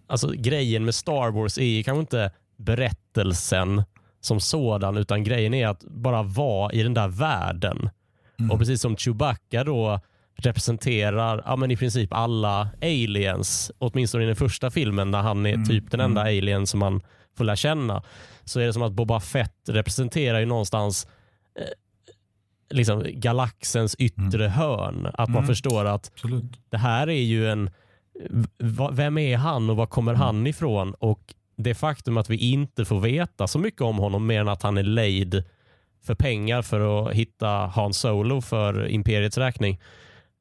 [0.07, 3.83] alltså, grejen med Star Wars är kanske inte berättelsen
[4.21, 7.89] som sådan, utan grejen är att bara vara i den där världen.
[8.51, 9.99] Och precis som Chewbacca då
[10.35, 15.65] representerar ja, men i princip alla aliens, åtminstone i den första filmen när han är
[15.65, 17.01] typ den enda alien som man
[17.37, 18.03] får lära känna,
[18.43, 21.07] så är det som att Boba Fett representerar ju någonstans
[21.59, 21.65] eh,
[22.69, 25.11] liksom galaxens yttre hörn.
[25.13, 26.69] Att man förstår att Absolut.
[26.69, 27.69] det här är ju en...
[28.91, 30.93] Vem är han och var kommer han ifrån?
[30.93, 34.63] Och det faktum att vi inte får veta så mycket om honom mer än att
[34.63, 35.43] han är lejd
[36.03, 39.79] för pengar för att hitta Han Solo för Imperiets räkning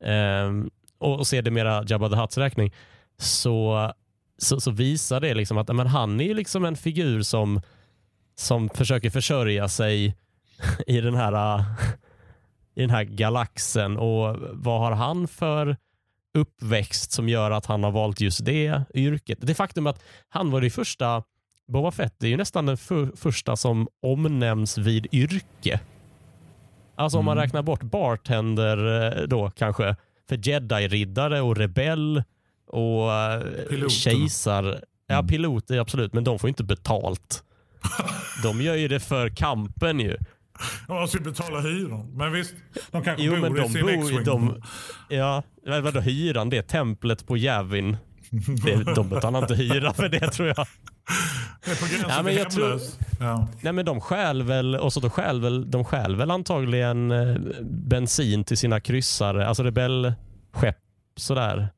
[0.05, 2.75] ehm, och, och sedermera Jabba the Hutts räkning
[3.19, 3.93] så,
[4.39, 7.61] så, så visar det liksom att men han är ju liksom en figur som,
[8.35, 10.17] som försöker försörja sig
[10.87, 11.65] i den här
[12.79, 15.77] i den här galaxen och vad har han för
[16.35, 19.39] uppväxt som gör att han har valt just det yrket?
[19.41, 21.23] Det faktum att han var det första,
[21.69, 25.81] Boba Fett är ju nästan den för, första som omnämns vid yrke.
[26.95, 29.97] Alltså om man räknar bort bartender eh, då kanske,
[30.29, 32.23] för jedi-riddare och rebell
[32.67, 33.89] och eh, Piloterna.
[33.89, 37.45] kejsar, ja piloter absolut, men de får inte betalt.
[38.43, 40.17] De gör ju det för kampen ju.
[40.87, 42.13] De måste ju betala hyran.
[42.17, 42.55] Men visst,
[42.91, 44.25] de kanske Jo, bor men i de sin bor.
[44.25, 44.63] De,
[45.09, 46.51] ja, men vadå hyran?
[46.51, 47.97] Det är templet på Javin.
[48.65, 50.67] Det, de betalar inte hyra för det tror jag.
[51.65, 52.99] Det är på gränsen Ja, men till jag tror- hemlös.
[53.21, 53.49] Ja.
[53.63, 57.37] Nej men de stjäl väl, och så de stjäl väl, de stjäl väl antagligen eh,
[57.63, 60.77] bensin till sina kryssare, alltså rebellskepp
[61.17, 61.69] sådär.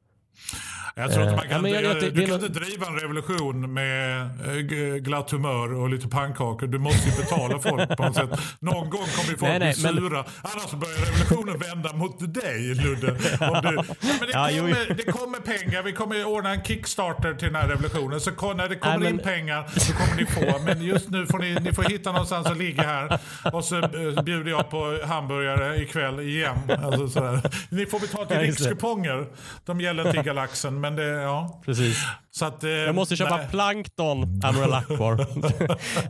[0.95, 2.61] Jag tror inte man Eh, kan, ja, men jag- du det är kan något- inte
[2.61, 6.67] driva en revolution med eh, glatt humör och lite pannkakor.
[6.67, 8.31] Du måste ju betala folk på något sätt.
[8.61, 10.25] Någon gång kommer ju folk Nej, nej, bli men- sura.
[10.43, 13.11] Annars börjar revolutionen vända mot dig Ludde.
[13.11, 15.83] Om du, ja, men det, Ja, jo, kommer, det kommer pengar.
[15.83, 18.21] Vi kommer ordna en kickstarter till den här revolutionen.
[18.21, 20.59] Så när det kommer Nej, in men- pengar så kommer ni få.
[20.65, 23.19] Men just nu får ni, ni får hitta någonstans att ligga här.
[23.53, 26.57] Och så eh, bjuder jag på hamburgare ikväll igen.
[26.83, 27.41] Alltså.
[27.69, 29.27] Ni får betala till rikskuponger.
[29.65, 30.80] De gäller inte i Galaxen.
[30.81, 31.61] Men det, ja.
[31.65, 31.99] Precis.
[32.31, 33.47] Så att, eh, Jag måste köpa nej.
[33.51, 35.27] plankton, Admiral Akbar.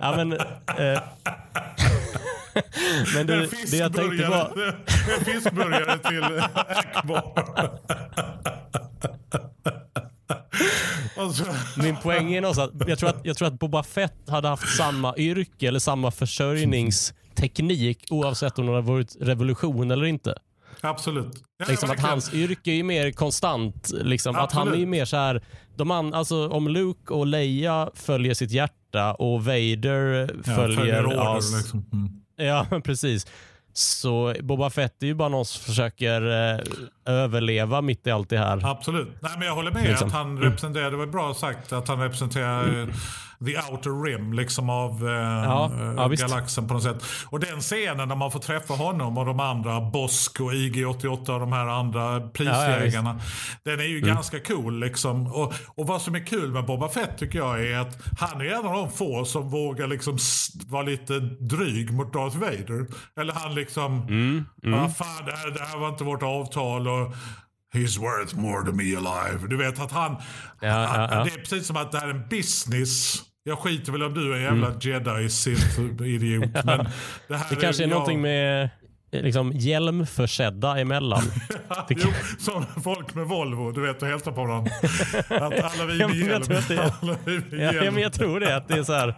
[0.00, 0.38] ja, men, eh,
[3.14, 4.74] men En du, det jag tänkte var...
[5.18, 7.32] en fiskburgare till Akbar.
[11.82, 14.76] Min poäng är någonstans att jag tror, att jag tror att Boba Fett hade haft
[14.76, 20.34] samma yrke eller samma försörjningsteknik oavsett om det hade varit revolution eller inte.
[20.82, 21.42] Absolut.
[21.58, 23.90] Ja, Liksom att hans yrke är ju mer konstant.
[23.92, 25.42] Liksom, att han är ju mer så här,
[25.76, 30.76] de an, alltså, om Luke och Leia följer sitt hjärta och Vader Ja, följer...
[30.78, 31.86] följer order, ja, liksom.
[31.92, 32.10] mm.
[32.36, 33.26] Ja, precis.
[33.72, 36.22] Så Boba Fett är ju bara någon som försöker
[36.54, 36.60] eh,
[37.06, 38.66] överleva mitt i allt det här.
[38.70, 39.08] Absolut.
[39.20, 40.08] Nej, men jag håller med Liksom.
[40.08, 42.86] att han representerar, det var bra sagt, att han representerar eh,
[43.46, 47.04] the outer rim liksom av eh, Ja, ja, galaxen på något sätt.
[47.26, 51.40] Och den scenen när man får träffa honom och de andra, Bosk och IG-88 och
[51.40, 53.20] de här andra prisjägarna.
[53.64, 54.08] den är ju Mm.
[54.14, 55.26] ganska cool liksom.
[55.26, 58.44] Och, och vad som är kul med Boba Fett tycker jag är att han är
[58.44, 60.18] en av de få som vågar liksom
[60.66, 62.86] vara lite dryg mot Darth Vader.
[63.20, 64.44] Eller han liksom, Mm,
[64.74, 66.88] ah, fan det här, det här var inte vårt avtal.
[66.88, 66.99] och
[67.74, 69.48] He's worth more to me alive.
[69.48, 70.12] Du vet att han...
[70.12, 71.24] Ja, ja, ja.
[71.24, 73.22] Det är precis som att det här är en business.
[73.42, 76.88] Jag skiter väl om du är en jävla jedi sith idiot Men
[77.28, 78.64] det, här Det kanske är jag- någonting med
[79.12, 81.22] eh, liksom, hjälmförsedda emellan.
[81.88, 84.64] Det Jo, som folk med Volvo, du vet, och hälsar på dem.
[85.28, 86.42] Att alla vi med hjälm.
[86.42, 87.94] tror att det är- Alla vi med ja, hjälm.
[87.94, 88.56] men jag tror det.
[88.56, 89.14] Att det är så här,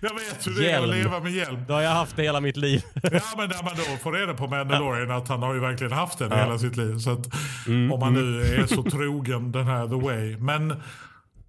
[0.00, 0.90] Jag vet hur det är att Hjälm.
[1.02, 1.64] leva med hjälm.
[1.66, 2.82] det har jag haft det hela mitt liv.
[3.02, 6.18] Ja, men när man då får reda på Mandalorian att han har ju verkligen haft
[6.18, 6.98] den hela sitt liv.
[6.98, 7.26] Så att,
[7.66, 10.36] Mm, om man nu är så trogen den här The Way.
[10.36, 10.68] Men,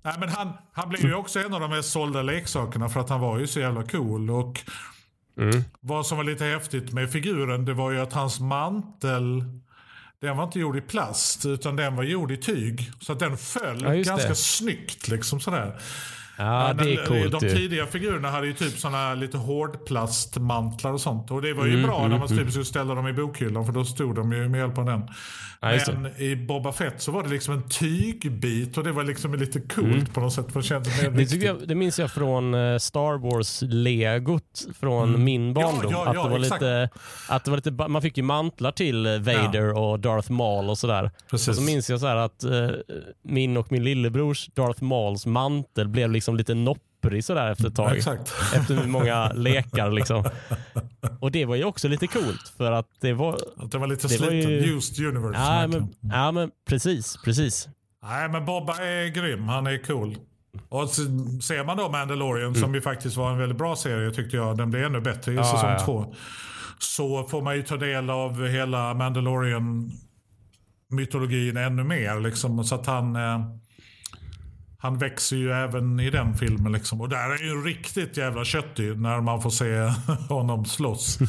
[0.04, 3.10] nej, men han, han blev ju också en av de mest sålda leksakerna för att
[3.10, 4.30] han var ju så jävla cool.
[4.32, 4.60] Och
[5.38, 5.64] Mm.
[5.80, 9.44] Vad som var lite häftigt med figuren det var ju att hans mantel
[10.22, 12.92] den var inte gjord i plast utan den var gjord i tyg.
[13.02, 14.36] Så att den föll Ja, ganska det.
[14.36, 15.08] snyggt.
[15.08, 15.76] Liksom sådär.
[16.38, 17.56] Ja, det är Men, coolt De ju.
[17.56, 21.32] tidiga figurerna hade ju typ såna lite hårdplastmantlar och sånt.
[21.32, 23.74] Och det var ju Mm, bra när man typ skulle ställa dem i bokhyllan för
[23.74, 25.02] då stod de ju med hjälp av den.
[25.62, 29.34] Ja, Men i Boba Fett så var det liksom en tygbit och det var liksom
[29.36, 30.52] lite coolt på något sätt.
[30.52, 31.26] För det kändes mer Mm.
[31.30, 35.80] Det, jag, det minns jag från eh, Star Wars-legot från min barndom.
[35.80, 35.92] Mm.
[35.92, 36.62] ja, ja, att, det var exakt.
[36.62, 36.90] lite,
[37.30, 40.78] att det var lite, man fick ju mantlar till eh, Vader och Darth Maul och
[40.78, 41.12] sådär.
[41.30, 41.48] Precis.
[41.48, 42.70] Och så minns jag så här att eh,
[43.24, 47.98] min och min lillebrors Darth Mauls mantel blev liksom lite nopprig sådär efter ett tag.
[47.98, 48.34] Exakt.
[48.56, 50.24] Efter många lekar liksom.
[51.20, 53.40] Och det var ju också lite coolt för att det var...
[53.58, 54.52] Att det var lite Det var sliten.
[54.52, 55.40] ju- Used universe.
[55.40, 57.68] Ja men, ja men precis, precis.
[58.04, 59.44] Nej men Bobba är grym.
[59.48, 60.18] Han är cool.
[60.70, 64.58] Och ser man då Mandalorian som ju faktiskt var en väldigt bra serie tyckte jag.
[64.58, 65.80] Den blev ännu bättre i Ja, säsong ja.
[65.86, 66.16] två.
[66.80, 69.92] Så får man ju ta del av hela Mandalorian
[70.90, 72.20] mytologin ännu mer.
[72.20, 73.40] Liksom, så att han, eh,
[74.86, 76.72] han växer ju även i den filmen.
[76.72, 77.02] Liksom.
[77.02, 79.80] Och där är ju riktigt jävla köttig när man får se
[80.30, 81.20] honom slåss.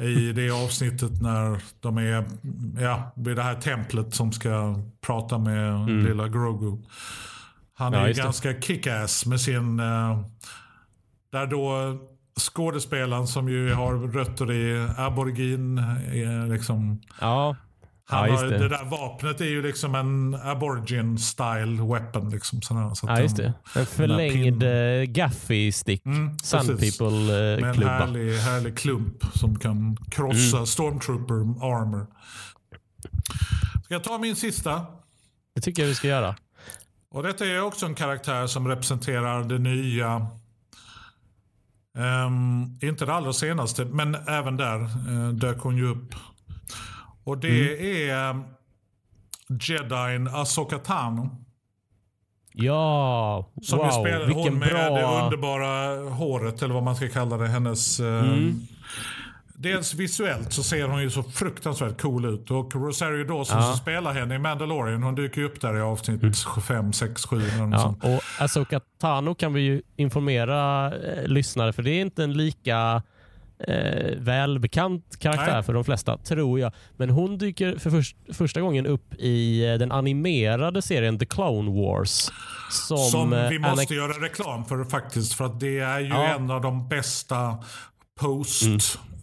[0.00, 2.24] I det avsnittet när de är
[2.80, 6.82] ja, vid det här templet som ska prata med lilla Grogu.
[7.74, 8.00] Han Mm.
[8.00, 9.80] Ja, är ganska kick-ass med sin...
[9.80, 10.20] eh,
[11.32, 11.96] där då
[12.40, 17.56] skådespelaren som ju har rötter i aborigin, eh, liksom, Ja,
[18.08, 18.58] han ja har, det.
[18.58, 22.30] det där vapnet är ju liksom en aborigin style weapon.
[22.30, 23.52] Liksom, sådär, så Ja, just det.
[23.74, 26.06] En förlängd uh, gaffy-stick.
[26.06, 27.00] Mm, Sun precis.
[27.00, 27.90] Med en People-klubba.
[27.98, 30.66] härlig, härlig klump som kan krossa Mm.
[30.66, 31.34] stormtrooper
[31.64, 32.06] armor.
[33.84, 34.86] Ska jag ta min sista?
[35.54, 36.36] Det tycker jag vi ska göra.
[37.10, 40.26] Och detta är också en karaktär som representerar det nya.
[41.98, 44.80] Ehm, inte det allra senaste, men även där
[45.10, 46.14] uh, dök hon ju upp.
[47.26, 48.44] Och det är um,
[49.60, 51.30] jedin Asoka Tano.
[52.52, 53.90] Ja, Som wow.
[53.90, 55.24] spelar Vilken hon med det bra...
[55.24, 57.48] underbara håret, eller vad man ska kalla det.
[57.48, 58.00] Hennes...
[58.00, 58.60] eh, Mm.
[59.58, 62.50] Dels visuellt så ser hon ju så fruktansvärt cool ut.
[62.50, 63.62] Och Rosario Dawson Ja.
[63.62, 66.20] som spelar henne i Mandalorian, hon dyker ju upp där i avsnitt
[66.68, 68.04] 5, 6, 7 eller något Ja, sånt.
[68.04, 73.02] och Asoka Tano kan vi ju informera eh, lyssnare för det är inte en lika
[73.68, 75.62] eh, välbekant karaktär Nej.
[75.62, 76.72] för de flesta, tror jag.
[76.96, 81.70] Men hon dyker för först, första gången upp i eh, den animerade serien The Clone
[81.70, 82.30] Wars.
[82.70, 85.32] Som, Som eh, vi måste Anakin- göra reklam för faktiskt.
[85.34, 86.22] För att det är ju Ja.
[86.34, 87.56] en av de bästa
[88.20, 88.78] post Mm.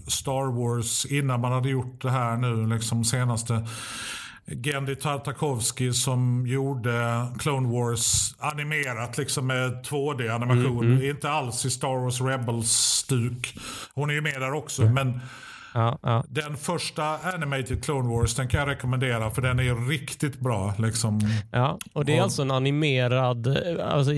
[0.08, 3.68] Star Wars innan man hade gjort det här nu liksom senaste.
[4.48, 10.84] Gendy Tartakovsky som gjorde Clone Wars animerat liksom med 2D-animation.
[10.86, 13.56] Mm, Inte alls i Star Wars Rebels-stuk.
[13.94, 14.82] Hon är ju med där också.
[14.82, 15.20] Men
[15.76, 16.24] Ja, ja.
[16.30, 20.74] den första animated Clone Wars den kan jag rekommendera för den är riktigt bra.
[20.78, 21.20] Liksom.
[21.52, 24.12] Ja, och det är Och- alltså en animerad, alltså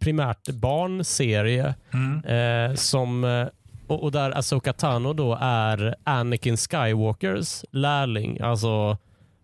[0.00, 2.24] primärt barnserie Mm.
[2.70, 3.46] eh, som eh,
[3.86, 8.40] och, och där Asoka Tano då är Anakin Skywalkers lärling.
[8.40, 8.98] Alltså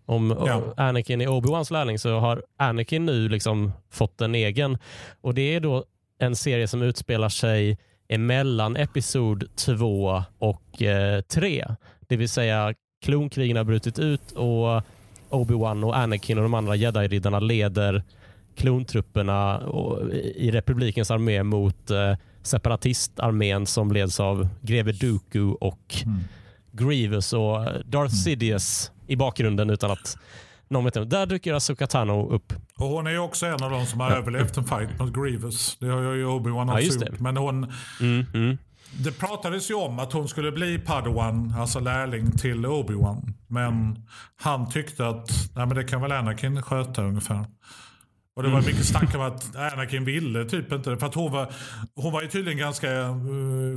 [0.05, 0.73] om Ja.
[0.77, 4.77] Anakin är Obi-Wans lärling så har Anakin nu liksom fått en egen.
[5.21, 5.83] Och det är då
[6.19, 7.77] en serie som utspelar sig
[8.07, 10.81] emellan episod 2 och
[11.27, 11.65] 3.
[12.07, 14.81] Det vill säga klonkrigen har brutit ut och
[15.29, 18.03] Obi-Wan och Anakin och de andra jedi-riddarna leder
[18.55, 19.61] klontrupperna
[20.35, 25.95] i republikens armé mot eh, separatistarmén som leds av greve Dooku och
[26.71, 30.17] Grievous och eh, Darth Sidious i bakgrunden utan att
[30.69, 31.05] någon vet det.
[31.05, 32.53] Där dyker Asoka Tano upp.
[32.77, 35.77] Och hon är ju också en av de som har överlevt en fight mot Grievous.
[35.79, 37.05] Det har ju Obi-Wan Ja, också det.
[37.11, 37.19] gjort.
[37.19, 38.57] Men hon, Mm, mm.
[38.99, 43.33] det pratades ju om att hon skulle bli Padawan, alltså lärling till Obi-Wan.
[43.47, 47.45] Men han tyckte att nej, men det kan väl Anakin sköta ungefär.
[48.35, 50.97] Och det var mycket snack om att Anakin ville typ inte.
[50.97, 51.51] För att hon var,
[51.95, 53.15] hon var ju tydligen ganska eh,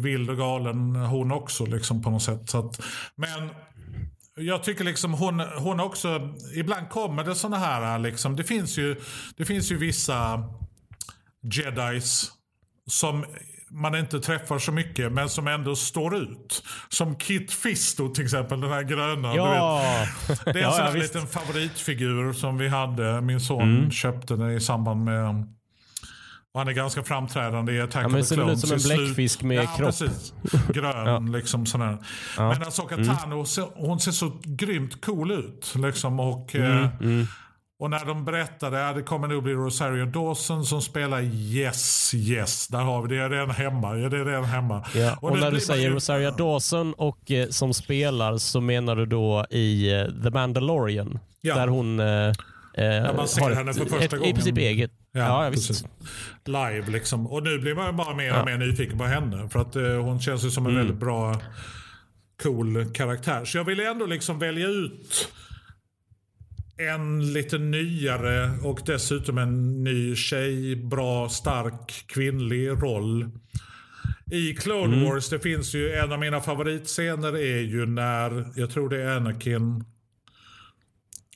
[0.00, 2.54] vild och galen hon också liksom på något sätt.
[2.54, 2.80] Att,
[3.16, 3.50] men
[4.36, 8.96] jag tycker liksom hon, hon också, ibland kommer det såna här, liksom, det finns ju,
[9.36, 10.42] det finns ju vissa
[11.42, 12.32] jedis
[12.90, 13.24] som
[13.70, 16.62] man inte träffar så mycket men som ändå står ut.
[16.88, 19.34] Som Kit Fisto till exempel, den här gröna.
[19.34, 20.06] Ja,
[20.44, 23.20] Det är en Ja, sån ja, liten favoritfigur som vi hade.
[23.20, 23.90] Min son Mm.
[23.90, 25.52] köpte den i samband med...
[26.56, 28.82] Och han är ganska framträdande i Attack Ja, men of the ser väl ut Clones.
[28.82, 29.86] som en i bläckfisk med ja, kropp.
[29.98, 30.34] Precis.
[30.74, 31.98] Grön liksom sån här.
[32.38, 33.16] Men Asoka Mm.
[33.16, 35.74] Tano, ser- hon ser så grymt cool ut.
[35.76, 36.82] Liksom, och, Mm,
[37.20, 37.26] eh,
[37.80, 42.68] och när de berättade att det kommer nog bli Rosario Dawson som spelar Yes, yes.
[42.68, 43.14] Där har vi det.
[43.14, 43.96] Jag är redan hemma.
[43.96, 44.84] Jag är redan hemma.
[44.94, 45.16] Ja.
[45.20, 49.06] Och, nu när du säger ju- Rosaria Dawson och eh, som spelar så menar du
[49.06, 51.18] då i eh, The Mandalorian.
[51.40, 51.54] Ja.
[51.54, 52.32] Där hon eh, eh,
[53.26, 54.34] ser har henne för första ett, I gången.
[54.34, 54.90] princip eget.
[55.16, 55.84] Ja, ja, precis.
[56.44, 57.26] Live liksom.
[57.26, 58.44] Och nu blir man bara mer och Ja.
[58.44, 59.48] mer nyfiken på henne.
[59.48, 60.82] För att eh, hon känns ju som en Mm.
[60.84, 61.40] väldigt bra,
[62.42, 63.44] cool karaktär.
[63.44, 65.28] Så jag ville ändå liksom välja ut
[66.78, 73.30] en lite nyare och dessutom en ny tjej, bra, stark, kvinnlig roll.
[74.32, 75.04] I Clone Mm.
[75.08, 79.16] Wars, det finns ju en av mina favoritscener är ju när, jag tror det är
[79.16, 79.84] Anakin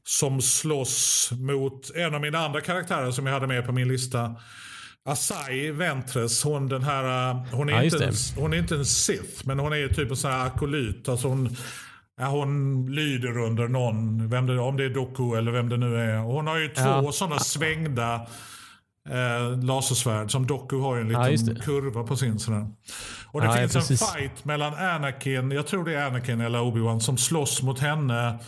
[0.05, 4.35] som slåss mot en av mina andra karaktärer som jag hade med på min lista.
[5.05, 8.87] Asai Ventress, hon den här, uh, hon är, Ja, inte, en, hon är inte en
[8.87, 11.09] Sith, men hon är typ en sån här akolyt.
[11.09, 11.57] Alltså hon,
[12.21, 15.97] ja, hon lyder under någon, vem det, om det är Doku eller vem det nu
[16.01, 16.19] är.
[16.19, 17.13] Hon har ju två Ja.
[17.13, 18.15] sådana svängda
[19.09, 20.31] eh, lasersvärd.
[20.31, 21.61] Som Doku har ju en Ja, liten det.
[21.61, 22.39] kurva på sin.
[22.39, 22.67] Sådär.
[23.27, 26.59] Och det Ja, ja, finns en fight mellan Anakin, jag tror det är Anakin eller
[26.59, 28.39] Obi-Wan som slåss mot henne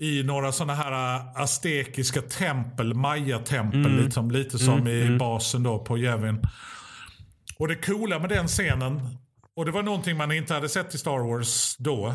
[0.00, 4.04] i några sådana här äh, aztekiska tempel, maya-tempel, Mm.
[4.04, 6.40] liksom, lite som i basen då på Yavin.
[7.58, 9.16] Och det coola med den scenen,
[9.56, 12.14] och det var någonting man inte hade sett i Star Wars då.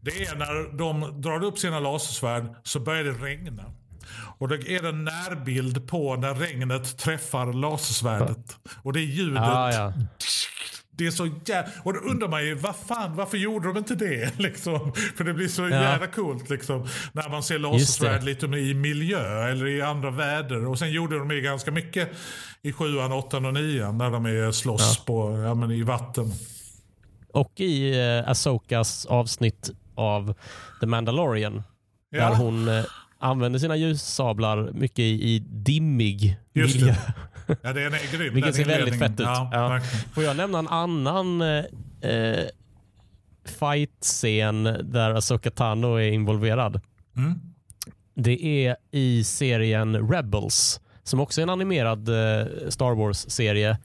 [0.00, 3.64] Det är när de drar upp sina lasersvärd så börjar det regna.
[4.38, 8.56] Och det är en närbild på när regnet träffar lasersvärdet.
[8.82, 9.42] Och det är ljudet.
[9.42, 9.92] Ja, ja.
[10.96, 11.70] Det är så jävla...
[11.82, 14.38] Och då undrar man ju, vad fan, varför gjorde de inte det?
[14.38, 14.92] Liksom.
[15.16, 16.88] För det blir så jävla coolt liksom.
[17.12, 20.66] När man ser lasersvärd lite i miljö eller i andra väder.
[20.66, 22.10] Och sen gjorde de ju ganska mycket
[22.62, 23.98] i sjuan, åttan och nian.
[23.98, 26.32] När de är slåss på, ja, men i vatten.
[27.32, 30.34] Och i eh, Asokas avsnitt av
[30.80, 31.62] The Mandalorian.
[32.10, 32.20] Ja.
[32.20, 32.84] Där hon eh,
[33.24, 36.94] använder sina ljussablar mycket i, i dimmig Just miljö.
[37.46, 37.56] det.
[37.62, 38.34] Ja, den är grym.
[38.34, 39.20] Vilket ser väldigt fett ut.
[39.20, 39.80] Ja, Ja.
[40.14, 41.64] Får jag nämna en annan eh,
[42.10, 42.44] eh,
[43.58, 46.80] fight-scen där Asoka Tano är involverad?
[47.16, 47.40] Mm.
[48.14, 53.78] Det är i serien Rebels, som också är en animerad eh, Star Wars-serie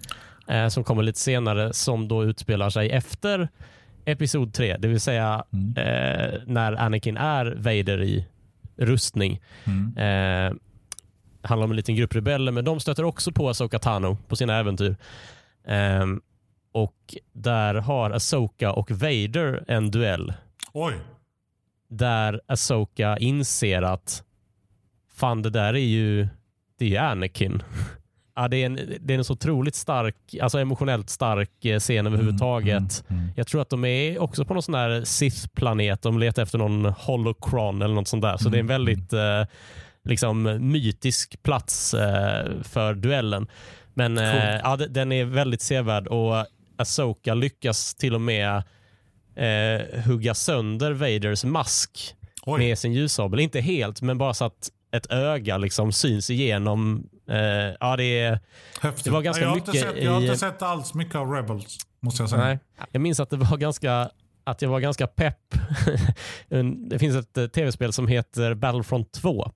[0.48, 3.50] eh, som kommer lite senare, som då utspelar sig efter
[4.06, 5.74] Episod 3, det vill säga Mm.
[5.78, 8.26] eh, när Anakin är Vader i
[8.80, 9.42] rustning.
[9.64, 9.98] Mm.
[9.98, 10.58] Eh,
[11.42, 14.60] handlar om en liten grupp rebeller, men de stöter också på Asoka Tano på sina
[14.60, 14.96] äventyr.
[15.68, 16.06] Eh,
[16.72, 20.34] och där har Asoka och Vader en duell.
[20.74, 20.94] Oj.
[21.90, 24.24] Där Asoka inser att
[25.16, 26.28] fan det där är ju,
[26.78, 27.64] det är ju Anakin.
[28.42, 32.08] Ja, det, är en, det är en så otroligt stark, alltså emotionellt stark eh, scen
[32.08, 33.04] överhuvudtaget.
[33.10, 36.02] Mm, mm, Jag tror att de är också på någon sån här Sith-planet.
[36.02, 38.38] De letar efter någon holocron eller något sånt där.
[38.38, 39.46] Så Mm, det är en väldigt eh,
[40.04, 43.48] liksom, mytisk plats eh, för duellen.
[43.94, 44.62] Men eh, Coolt.
[44.64, 46.46] ja, de- den är väldigt sevärd och
[46.78, 48.64] Asoka lyckas till och med
[49.36, 52.16] eh, hugga sönder Vaders mask
[52.46, 52.60] Oj.
[52.60, 53.40] med sin ljussabel.
[53.40, 57.10] Inte helt, men bara så att ett öga liksom syns igenom.
[57.30, 58.40] Eh, ja, det är...
[58.82, 59.06] Häftigt.
[59.06, 61.16] det var ganska jag har inte mycket sett, Jag har i- inte sett alls mycket
[61.16, 62.44] av Rebels, måste jag säga.
[62.44, 62.60] Nej.
[62.92, 64.10] Jag minns att det var ganska
[64.44, 65.56] att jag var ganska pepp.
[66.90, 69.52] Det finns ett eh, tv-spel som heter Battlefront 2.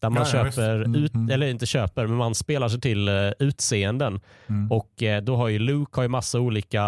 [0.00, 1.30] Där man Ja, köper, Mm, ut, mm.
[1.30, 4.20] eller inte köper, men man spelar sig till uh, utseenden.
[4.48, 4.72] Mm.
[4.72, 6.84] Och eh, då har ju Luke har ju massa olika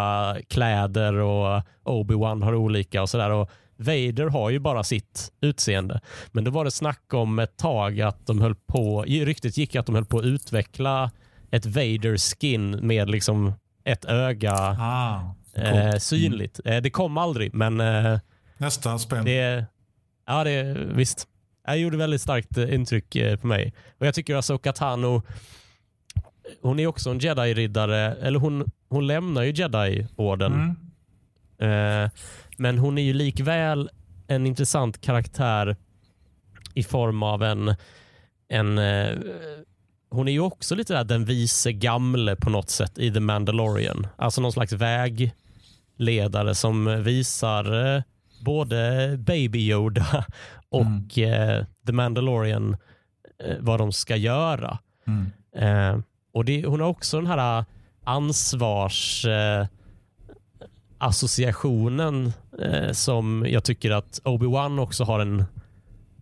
[0.49, 3.30] kläder och Obi-Wan har olika och sådär.
[3.30, 6.01] Och Vader har ju bara sitt utseende.
[6.33, 9.87] Men då var det snack om ett tag att de höll på, ryktet gick att
[9.87, 11.11] de höll på att utveckla
[11.51, 13.53] ett Vader-skin med liksom
[13.85, 16.03] ett öga Ah, eh, coolt.
[16.03, 16.61] synligt.
[16.64, 18.18] Eh, det kom aldrig, men eh,
[18.59, 19.25] Nästa spänn.
[19.25, 19.64] det,
[20.27, 21.29] ja, det visst.
[21.66, 23.73] Det gjorde väldigt starkt eh, intryck eh, på mig.
[23.99, 25.23] Och Jag tycker Asoka Tano,
[26.62, 30.77] hon är också en jedi-riddare, eller hon, horden lämnar ju jedi-orden.
[31.59, 32.05] Mm.
[32.05, 32.11] Eh,
[32.57, 33.90] men hon är ju likväl
[34.26, 35.76] en intressant karaktär
[36.74, 37.74] i form av en,
[38.48, 39.18] en eh,
[40.11, 44.07] hon är ju också lite där den vise gamle på något sätt i The Mandalorian.
[44.16, 48.03] Alltså någon slags vägledare som visar eh,
[48.44, 50.24] både Baby Yoda
[50.68, 52.76] och eh, The Mandalorian
[53.44, 54.78] eh, vad de ska göra.
[55.07, 55.30] Mm.
[55.57, 56.00] Eh,
[56.32, 57.64] och det, Hon har också den här
[58.05, 59.66] ansvars eh,
[61.03, 62.32] associationen
[62.62, 65.44] eh, som jag tycker att Obi-Wan också har en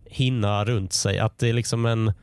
[0.05, 1.19] hinna runt sig.
[1.19, 2.13] Att det är liksom en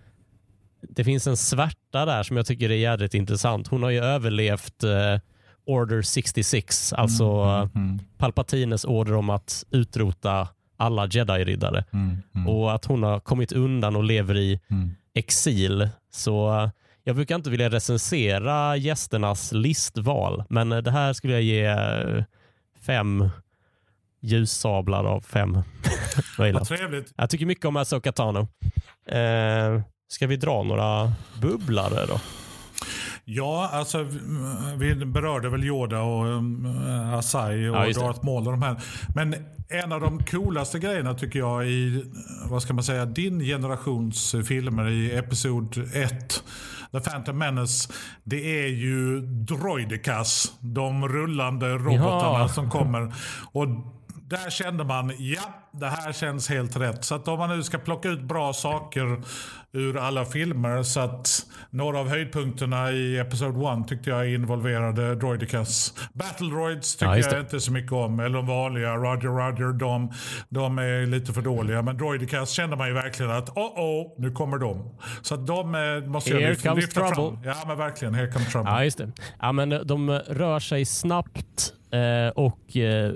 [0.82, 3.68] det finns en svärta där som jag tycker är jävligt intressant.
[3.68, 5.20] Hon har ju överlevt eh,
[5.66, 11.84] Order 66, alltså Mm, mm, Palpatines order om att utrota alla jedi-riddare.
[11.92, 14.90] mm, mm, Och att hon har kommit undan och lever i mm.
[15.14, 15.88] exil.
[16.10, 16.70] Så eh,
[17.04, 22.24] jag brukar inte vilja recensera gästernas listval, men eh, det här skulle jag ge eh,
[22.88, 23.28] fem
[24.20, 25.52] ljussablar av fem.
[26.38, 27.12] Vad trevligt.
[27.16, 28.48] jag tycker mycket om Asoka Tano.
[29.10, 31.12] Eh, ska vi dra några
[31.42, 32.20] bubblare då?
[33.24, 34.06] Ja, alltså
[34.78, 36.66] vi- berörde väl Yoda och um,
[37.14, 37.84] Asai och Ja.
[37.92, 38.76] Darth Maul och de här.
[39.14, 39.34] Men
[39.68, 42.04] en av de coolaste grejerna tycker jag i,
[42.50, 46.42] vad ska man säga, din generations filmer i Episod 1,
[46.92, 47.92] The Phantom Menace,
[48.24, 52.48] det är ju Droidicas, de rullande robotarna Ja.
[52.48, 53.12] som kommer.
[53.52, 53.66] Och
[54.26, 55.40] där kände man, ja,
[55.72, 57.04] det här känns helt rätt.
[57.04, 59.22] Så att om man nu ska plocka ut bra saker
[59.72, 65.94] ur alla filmer så att några av höjdpunkterna i Episod 1 tyckte jag involverade Droidicas.
[66.12, 68.20] Battle Droids tycker Ja, jag inte så mycket om.
[68.20, 70.12] Eller de vanliga, Roger Roger, de,
[70.48, 71.82] de är lite för dåliga.
[71.82, 74.96] Men Droidicas kände man ju verkligen att oh oh, nu kommer de.
[75.22, 77.14] Så att de eh, måste jag lyfta, comes lyfta fram.
[77.14, 77.38] trouble.
[77.44, 78.72] Ja men verkligen, here comes trouble.
[78.72, 79.12] Ja, just det.
[79.40, 83.12] Ja, men de rör sig snabbt eh, och eh,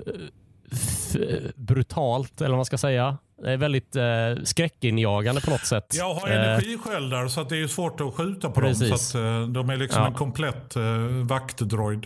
[1.55, 3.17] brutalt, eller vad man ska säga.
[3.43, 5.85] Det är väldigt eh, skräckinjagande på något sätt.
[5.97, 8.69] Jag har energisköldar så att det är svårt att skjuta på dem.
[8.69, 9.01] Precis.
[9.09, 10.07] Så att, eh, de är liksom Ja.
[10.07, 10.83] en komplett eh,
[11.27, 12.05] vaktdroid.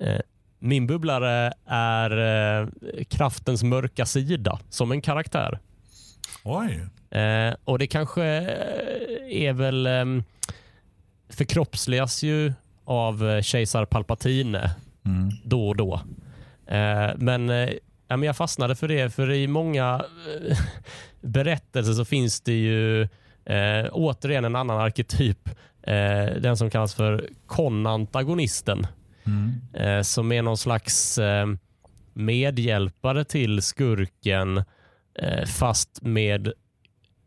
[0.00, 0.20] Eh,
[0.58, 2.10] min bubblare är
[2.60, 2.68] eh,
[3.08, 5.58] kraftens mörka sida som en karaktär.
[6.44, 6.86] Oj.
[7.20, 10.04] Eh, och det kanske eh, är väl eh,
[11.30, 12.52] förkroppsligas ju
[12.84, 14.70] av kejsar Palpatine
[15.06, 15.30] Mm.
[15.44, 16.00] då och då.
[16.66, 17.50] Eh, men,
[18.08, 20.04] ja, men jag fastnade för det, för i många
[20.40, 20.58] eh,
[21.20, 23.02] berättelser så finns det ju
[23.44, 25.48] eh, återigen en annan arketyp.
[25.82, 28.86] Eh, den som kallas för konantagonisten.
[29.24, 29.52] Mm.
[29.72, 31.46] Eh, som är någon slags eh,
[32.12, 34.64] medhjälpare till skurken
[35.46, 36.52] fast med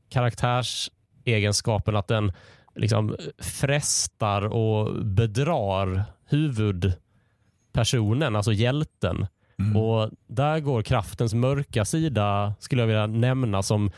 [0.09, 2.33] karaktärsegenskapen att den
[2.75, 9.27] liksom frestar och bedrar huvudpersonen, alltså hjälten.
[9.63, 9.77] Mm.
[9.77, 13.91] Och Där går kraftens mörka sida, skulle jag vilja nämna som,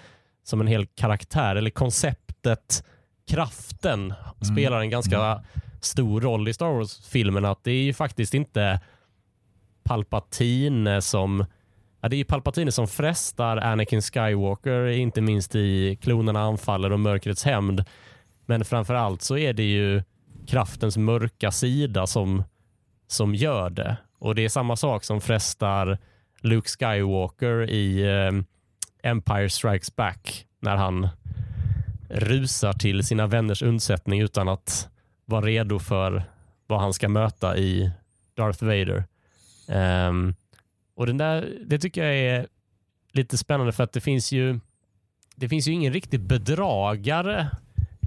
[0.43, 2.83] som en hel karaktär, eller konceptet
[3.27, 4.13] kraften
[4.53, 5.43] spelar en ganska
[5.81, 7.51] stor roll i Star Wars-filmerna.
[7.51, 8.79] Att det är ju faktiskt inte
[9.83, 11.45] Palpatine som
[12.03, 16.99] Ja, det är ju Palpatine som frestar Anakin Skywalker, inte minst i Klonerna anfaller och
[16.99, 17.83] Mörkrets hämnd.
[18.45, 20.03] Men framför allt så är det ju
[20.47, 22.43] kraftens mörka sida som,
[23.07, 23.97] som gör det.
[24.23, 25.97] Och det är samma sak som frestar
[26.41, 28.31] Luke Skywalker i eh,
[29.11, 31.09] Empire Strikes Back när han
[32.09, 34.89] rusar till sina vänners undsättning utan att
[35.25, 36.23] vara redo för
[36.67, 37.91] vad han ska möta i
[38.35, 39.03] Darth Vader.
[40.07, 40.35] Um,
[40.95, 42.47] och den där, Det tycker jag är
[43.11, 44.59] lite spännande för att det finns ju
[45.35, 47.47] det finns ju ingen riktig bedragare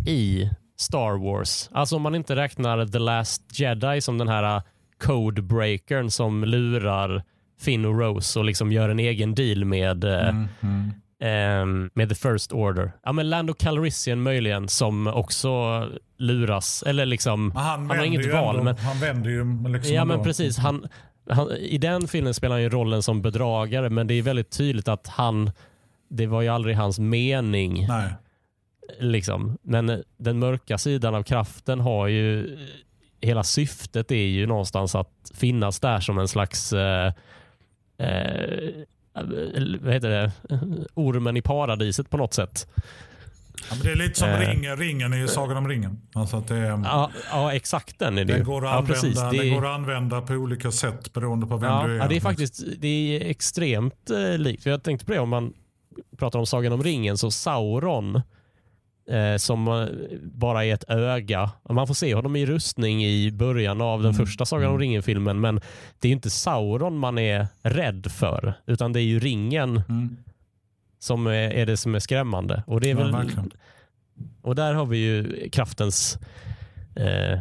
[0.06, 1.70] i Star Wars.
[1.72, 4.62] Alltså om man inte räknar The Last Jedi som den här
[4.98, 7.22] codebreakern som lurar
[7.60, 10.92] Finn och Rose och liksom gör en egen deal med, eh, mm, mm.
[11.18, 12.92] Um, med The First Order.
[13.04, 15.82] Ja, men Lando Calrissian möjligen som också
[16.18, 16.82] luras.
[16.86, 18.56] Eller liksom, han, han har inget val.
[18.56, 20.58] Ändå, men, han vänder ju liksom Ja, men precis.
[20.58, 20.86] Han,
[21.30, 24.88] han, I den filmen spelar han ju rollen som bedragare, men det är väldigt tydligt
[24.88, 25.50] att han,
[26.08, 27.86] det var ju aldrig hans mening.
[27.88, 28.10] Nej.
[29.00, 29.58] Liksom.
[29.62, 32.58] Men den mörka sidan av kraften har ju,
[33.20, 37.12] hela syftet är ju någonstans att finnas där som en slags eh,
[37.98, 38.86] eh,
[39.80, 40.32] vad heter det,
[40.94, 42.68] ormen i paradiset på något sätt.
[43.70, 44.38] Ja, det är lite som eh.
[44.38, 46.00] ringen, ringen i Sagan om ringen.
[46.14, 49.30] Alltså att det är, ja, ja, exakt den är det den går, att ja, använda,
[49.30, 49.38] det...
[49.38, 51.98] den går använda på olika sätt beroende på vem ja, du är.
[51.98, 54.62] Ja, det är faktiskt det är extremt eh, likt.
[54.62, 55.52] För jag tänkte på det om man
[56.18, 58.20] pratar om Sagan om ringen så Sauron
[59.08, 59.86] eh, som eh,
[60.22, 61.50] bara är ett öga.
[61.70, 64.26] Man får se honom i rustning i början av den mm.
[64.26, 64.80] första Sagan om mm.
[64.80, 65.60] ringen-filmen men
[65.98, 70.16] det är inte Sauron man är rädd för utan det är ju ringen mm.
[70.98, 72.62] som är, är, det som är skrämmande.
[72.66, 73.44] Och, det är väl, ja,
[74.42, 76.18] och där har vi ju kraftens
[76.96, 77.38] eh,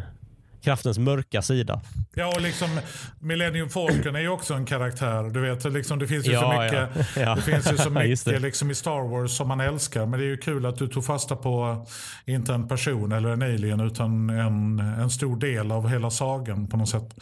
[0.66, 1.80] kraftens mörka sida.
[2.14, 2.80] Ja, och liksom
[3.20, 5.22] Millennium Falcon är ju också en karaktär.
[5.22, 7.22] Du vet, liksom, det finns ju ja, så mycket, ja.
[7.22, 7.34] Ja.
[7.34, 7.90] Det finns ju så
[8.26, 10.06] mycket liksom, i Star Wars som man älskar.
[10.06, 11.86] Men det är ju kul att du tog fasta på,
[12.26, 16.76] inte en person eller en alien, utan en, en stor del av hela sagan på
[16.76, 17.14] något sätt.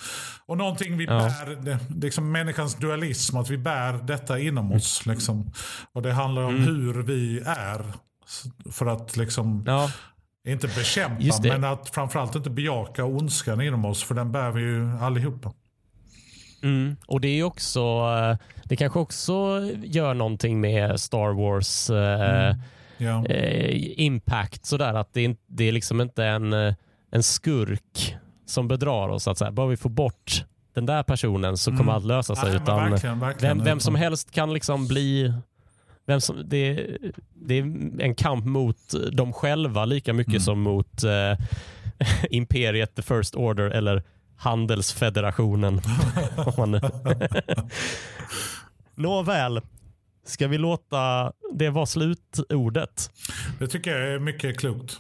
[0.47, 5.07] Och någonting vi bär, det, liksom människans dualism, att vi bär detta inom oss.
[5.07, 5.53] Liksom.
[5.93, 6.65] Och det handlar om mm.
[6.65, 7.93] hur vi är.
[8.73, 9.65] För att liksom
[10.47, 14.91] inte bekämpa, men att framförallt inte bejaka ondskan inom oss, för den bär vi ju
[15.01, 15.53] allihopa.
[16.63, 16.97] Mm.
[17.07, 22.57] Och det är också, eh, det kanske också gör någonting med Star Wars eh,
[22.99, 23.27] mm.
[23.27, 26.75] eh, impact sådär att det är, det är liksom inte en, eh,
[27.11, 28.17] en skurk
[28.47, 29.29] som bedrar oss.
[29.29, 31.95] Att så bara vi får bort den där personen så kommer mm.
[31.95, 32.49] allt lösa sig.
[32.49, 35.35] Nej, utan verkligen, verkligen, vem, vem som helst kan liksom bli
[36.07, 36.97] vem som, det,
[37.35, 37.63] det är
[38.01, 40.41] en kamp mot dem själva lika mycket mm.
[40.41, 41.39] som mot eh,
[42.31, 44.03] imperiet, the first order eller
[44.37, 45.81] handelsfederationen.
[48.95, 49.61] Nåväl,
[50.25, 53.11] ska vi låta det vara slutordet?
[53.59, 54.99] Det tycker jag är mycket klokt.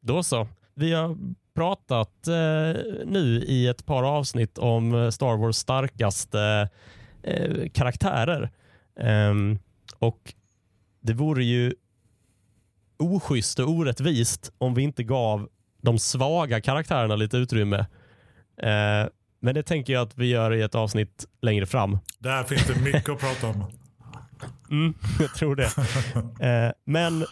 [0.00, 0.48] Då så.
[0.74, 1.16] Vi har
[1.54, 6.68] pratat eh, nu i ett par avsnitt om Star Wars starkaste
[7.22, 8.50] eh, karaktärer.
[9.30, 9.58] Um,
[10.02, 10.34] och
[11.00, 11.74] det vore ju
[12.96, 15.48] oschysst och orättvist om vi inte gav
[15.82, 17.78] de svaga karaktärerna lite utrymme.
[18.62, 19.08] Eh,
[19.40, 21.98] men det tänker jag att vi gör i ett avsnitt längre fram.
[22.18, 23.64] Där finns det mycket att prata om.
[24.70, 25.70] Mm, jag tror det.
[26.46, 27.24] Eh, men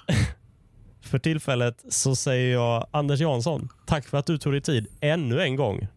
[1.01, 5.41] för tillfället så säger jag Anders Jansson, tack för att du tog dig tid ännu
[5.41, 5.89] en gång.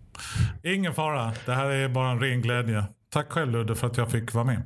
[0.64, 1.34] Ingen fara.
[1.46, 2.84] Det här är bara en ren glädje.
[3.10, 4.62] Tack själv Ludde för att jag fick vara med.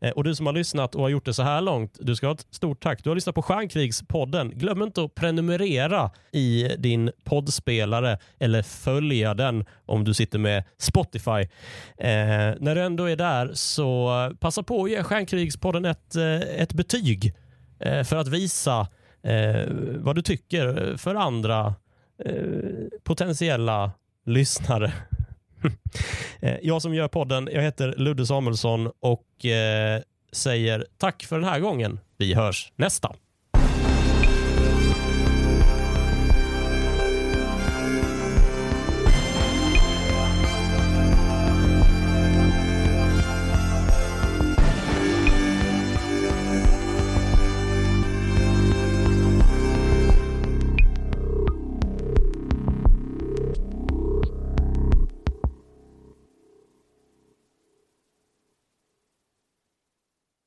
[0.00, 2.26] Eh, och du som har lyssnat och har gjort det så här långt, du ska
[2.26, 3.04] ha ett stort tack.
[3.04, 4.50] Du har lyssnat på Stjärnkrigspodden.
[4.50, 11.40] Glöm inte att prenumerera i din poddspelare eller följa den om du sitter med Spotify.
[11.98, 14.10] Eh, när du ändå är där så
[14.40, 17.34] passa på att ge Stjärnkrigspodden ett, eh, ett betyg
[17.80, 18.88] eh, för att visa
[19.22, 19.64] eh,
[19.96, 21.74] vad du tycker för andra
[22.24, 22.34] eh,
[23.04, 23.92] potentiella
[24.26, 24.92] lyssnare.
[26.42, 30.00] Eh, jag som gör podden, jag heter Ludde Samuelsson och eh,
[30.32, 32.00] säger tack för den här gången.
[32.16, 33.14] Vi hörs nästa.